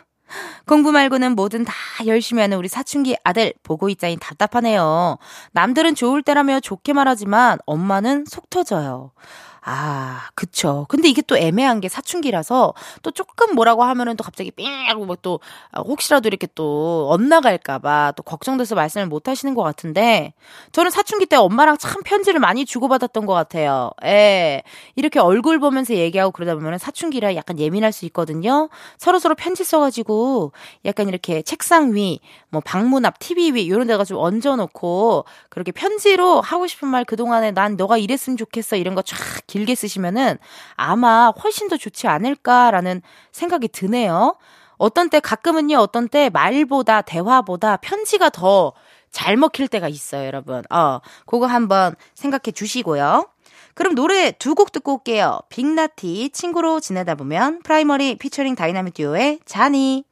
공부 0.65 0.91
말고는 0.91 1.35
뭐든 1.35 1.65
다 1.65 1.73
열심히 2.05 2.41
하는 2.41 2.57
우리 2.57 2.67
사춘기 2.67 3.15
아들 3.23 3.53
보고 3.63 3.89
있자니 3.89 4.17
답답하네요. 4.17 5.17
남들은 5.51 5.95
좋을 5.95 6.21
때라며 6.21 6.59
좋게 6.59 6.93
말하지만 6.93 7.59
엄마는 7.65 8.25
속 8.27 8.49
터져요. 8.49 9.11
아, 9.61 10.29
그쵸. 10.35 10.85
근데 10.89 11.09
이게 11.09 11.21
또 11.21 11.37
애매한 11.37 11.81
게 11.81 11.89
사춘기라서 11.89 12.73
또 13.03 13.11
조금 13.11 13.55
뭐라고 13.55 13.83
하면은 13.83 14.15
또 14.15 14.23
갑자기 14.23 14.51
삥 14.51 14.65
하고 14.87 15.05
뭐또 15.05 15.39
아, 15.71 15.81
혹시라도 15.81 16.27
이렇게 16.27 16.47
또 16.55 17.07
엇나갈까봐 17.11 18.13
또 18.15 18.23
걱정돼서 18.23 18.75
말씀을 18.75 19.07
못 19.07 19.27
하시는 19.27 19.53
것 19.53 19.63
같은데 19.63 20.33
저는 20.71 20.91
사춘기 20.91 21.25
때 21.25 21.35
엄마랑 21.35 21.77
참 21.77 22.01
편지를 22.03 22.39
많이 22.39 22.65
주고받았던 22.65 23.25
것 23.25 23.33
같아요. 23.33 23.91
예. 24.05 24.63
이렇게 24.95 25.19
얼굴 25.19 25.59
보면서 25.59 25.93
얘기하고 25.93 26.31
그러다 26.31 26.55
보면은 26.55 26.77
사춘기라 26.77 27.35
약간 27.35 27.59
예민할 27.59 27.91
수 27.91 28.05
있거든요. 28.05 28.69
서로서로 28.97 29.35
편지 29.35 29.63
써가지고 29.65 30.53
약간 30.85 31.09
이렇게 31.09 31.41
책상 31.41 31.93
위, 31.95 32.19
뭐 32.49 32.61
방문 32.63 33.05
앞, 33.05 33.19
TV 33.19 33.53
위, 33.53 33.63
이런 33.65 33.87
데가 33.87 34.05
좀 34.05 34.17
얹어놓고 34.17 35.25
그렇게 35.49 35.71
편지로 35.71 36.41
하고 36.41 36.65
싶은 36.67 36.87
말 36.87 37.03
그동안에 37.03 37.51
난 37.51 37.75
너가 37.75 37.97
이랬으면 37.97 38.37
좋겠어 38.37 38.77
이런 38.77 38.95
거 38.95 39.01
쫙 39.09 39.17
길게 39.49 39.75
쓰시면은 39.75 40.37
아마 40.75 41.31
훨씬 41.43 41.67
더 41.67 41.75
좋지 41.75 42.07
않을까라는 42.07 43.01
생각이 43.31 43.67
드네요. 43.69 44.37
어떤 44.77 45.09
때 45.09 45.19
가끔은요, 45.19 45.77
어떤 45.77 46.07
때 46.07 46.29
말보다 46.29 47.01
대화보다 47.01 47.77
편지가 47.77 48.29
더 48.29 48.73
잘 49.11 49.37
먹힐 49.37 49.67
때가 49.67 49.87
있어요, 49.87 50.27
여러분. 50.27 50.61
어, 50.69 50.99
그거 51.25 51.47
한번 51.47 51.95
생각해 52.13 52.51
주시고요. 52.53 53.27
그럼 53.73 53.95
노래 53.95 54.31
두 54.31 54.53
곡 54.53 54.71
듣고 54.71 54.93
올게요. 54.97 55.39
빅나티 55.49 56.29
친구로 56.29 56.79
지내다 56.79 57.15
보면 57.15 57.61
프라이머리 57.63 58.17
피처링 58.17 58.53
다이나믹 58.55 58.93
듀오의 58.93 59.39
자니 59.45 60.03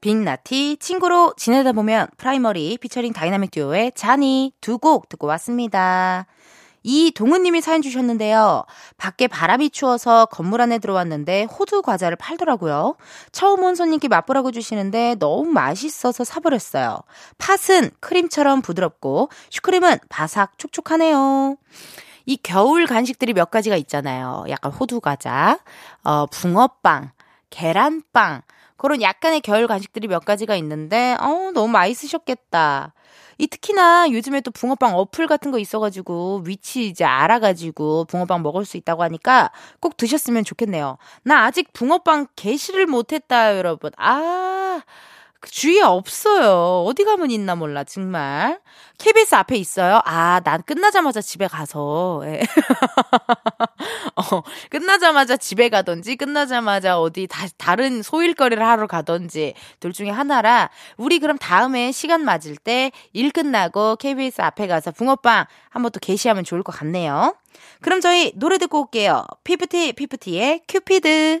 빅나티 0.00 0.78
친구로 0.78 1.34
지내다 1.36 1.72
보면 1.72 2.08
프라이머리 2.16 2.78
피처링 2.78 3.12
다이나믹 3.12 3.50
듀오의 3.50 3.92
자니 3.94 4.52
두 4.62 4.78
곡 4.78 5.08
듣고 5.10 5.26
왔습니다. 5.26 6.26
이동은님이 6.88 7.60
사연 7.60 7.82
주셨는데요. 7.82 8.64
밖에 8.96 9.28
바람이 9.28 9.68
추워서 9.68 10.24
건물 10.24 10.62
안에 10.62 10.78
들어왔는데 10.78 11.44
호두 11.44 11.82
과자를 11.82 12.16
팔더라고요. 12.16 12.96
처음 13.30 13.62
온 13.62 13.74
손님께 13.74 14.08
맛보라고 14.08 14.52
주시는데 14.52 15.16
너무 15.18 15.50
맛있어서 15.50 16.24
사버렸어요. 16.24 17.00
팥은 17.36 17.90
크림처럼 18.00 18.62
부드럽고 18.62 19.28
슈크림은 19.50 19.98
바삭 20.08 20.56
촉촉하네요. 20.56 21.58
이 22.24 22.38
겨울 22.42 22.86
간식들이 22.86 23.34
몇 23.34 23.50
가지가 23.50 23.76
있잖아요. 23.76 24.46
약간 24.48 24.72
호두 24.72 25.00
과자, 25.00 25.58
어, 26.04 26.24
붕어빵, 26.26 27.10
계란빵, 27.50 28.42
그런 28.76 29.02
약간의 29.02 29.40
겨울 29.40 29.66
간식들이 29.66 30.08
몇 30.08 30.24
가지가 30.24 30.54
있는데, 30.56 31.16
어, 31.20 31.50
너무 31.52 31.68
맛있으셨겠다. 31.68 32.94
이 33.38 33.46
특히나 33.46 34.10
요즘에 34.10 34.40
또 34.40 34.50
붕어빵 34.50 34.96
어플 34.96 35.28
같은 35.28 35.52
거 35.52 35.58
있어가지고 35.60 36.42
위치 36.44 36.86
이제 36.88 37.04
알아가지고 37.04 38.06
붕어빵 38.06 38.42
먹을 38.42 38.64
수 38.64 38.76
있다고 38.76 39.04
하니까 39.04 39.52
꼭 39.80 39.96
드셨으면 39.96 40.42
좋겠네요. 40.44 40.98
나 41.22 41.44
아직 41.44 41.72
붕어빵 41.72 42.26
게시를 42.34 42.86
못했다, 42.86 43.56
여러분. 43.56 43.92
아, 43.96 44.80
그 44.80 45.17
주위에 45.46 45.82
없어요. 45.82 46.84
어디 46.86 47.04
가면 47.04 47.30
있나 47.30 47.54
몰라, 47.54 47.84
정말. 47.84 48.60
KBS 48.98 49.34
앞에 49.36 49.56
있어요? 49.56 50.00
아, 50.04 50.40
난 50.44 50.62
끝나자마자 50.66 51.20
집에 51.20 51.46
가서. 51.46 52.22
예. 52.24 52.40
어, 54.16 54.42
끝나자마자 54.70 55.36
집에 55.36 55.68
가든지, 55.68 56.16
끝나자마자 56.16 56.98
어디 57.00 57.26
다, 57.28 57.46
다른 57.56 58.02
소일거리를 58.02 58.64
하러 58.64 58.86
가든지, 58.88 59.54
둘 59.78 59.92
중에 59.92 60.10
하나라, 60.10 60.70
우리 60.96 61.18
그럼 61.20 61.38
다음에 61.38 61.92
시간 61.92 62.24
맞을 62.24 62.56
때 62.56 62.90
일 63.12 63.30
끝나고 63.32 63.96
KBS 63.96 64.42
앞에 64.42 64.66
가서 64.66 64.90
붕어빵 64.92 65.46
한번 65.70 65.92
또 65.92 66.00
개시하면 66.00 66.44
좋을 66.44 66.62
것 66.62 66.72
같네요. 66.72 67.36
그럼 67.82 68.00
저희 68.00 68.32
노래 68.36 68.58
듣고 68.58 68.82
올게요. 68.82 69.24
피프티, 69.44 69.92
피프티의 69.94 70.62
큐피드. 70.68 71.40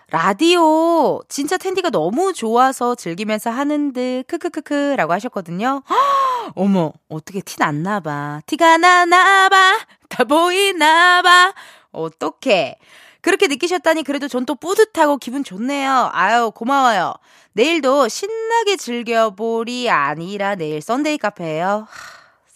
라디오 0.11 1.21
진짜 1.29 1.57
텐디가 1.57 1.89
너무 1.89 2.33
좋아서 2.33 2.95
즐기면서 2.95 3.49
하는 3.49 3.93
듯 3.93 4.25
크크크크라고 4.27 5.13
하셨거든요. 5.13 5.83
허, 5.89 5.95
어머 6.55 6.91
어떻게 7.07 7.39
티 7.39 7.55
났나 7.59 8.01
봐. 8.01 8.41
티가 8.45 8.75
나나 8.77 9.47
봐. 9.47 9.79
다 10.09 10.25
보이나 10.25 11.21
봐. 11.21 11.53
어떡해. 11.93 12.77
그렇게 13.21 13.47
느끼셨다니 13.47 14.03
그래도 14.03 14.27
전 14.27 14.45
또 14.45 14.55
뿌듯하고 14.55 15.17
기분 15.17 15.45
좋네요. 15.45 16.09
아유 16.11 16.51
고마워요. 16.53 17.13
내일도 17.53 18.09
신나게 18.09 18.75
즐겨보리 18.75 19.89
아니라 19.89 20.55
내일 20.55 20.81
썬데이 20.81 21.19
카페예요. 21.19 21.87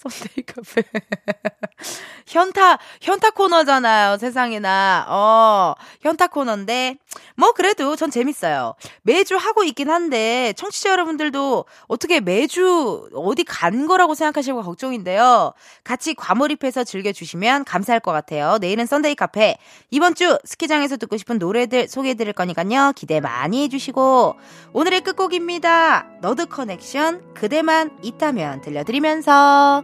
썬데이 0.10 0.46
카페. 0.46 0.84
현타, 2.28 2.80
현타 3.02 3.32
코너잖아요, 3.32 4.18
세상에나. 4.18 5.06
어, 5.10 5.76
현타 6.02 6.28
코너인데, 6.28 6.98
뭐, 7.36 7.54
그래도 7.54 7.96
전 7.96 8.10
재밌어요. 8.10 8.76
매주 9.04 9.36
하고 9.36 9.63
있긴 9.63 9.89
한데, 9.89 10.54
청취자 10.58 10.91
여러분들도 10.91 11.65
어떻게 11.88 12.20
매주 12.20 13.10
어디 13.13 13.44
간 13.44 13.88
거라고 13.88 14.15
생각하실까 14.15 14.62
걱정인데요. 14.62 15.54
같이 15.84 16.13
과몰입해서 16.13 16.84
즐겨주시면 16.84 17.65
감사할 17.65 18.00
것 18.00 18.12
같아요. 18.12 18.58
내일은 18.60 18.86
썬데이 18.86 19.15
카페. 19.15 19.58
이번 19.91 20.15
주 20.15 20.38
스키장에서 20.44 20.98
듣고 20.98 21.18
싶은 21.18 21.38
노래들 21.38 21.88
소개해드릴 21.88 22.34
거니까요. 22.34 22.94
기대 22.96 23.20
많이 23.20 23.63
해주시고, 23.63 24.36
오늘의 24.74 25.02
끝곡입니다. 25.02 26.08
너드 26.22 26.48
커넥션, 26.48 27.34
그대만 27.34 27.98
있다면 28.02 28.62
들려드리면서, 28.62 29.84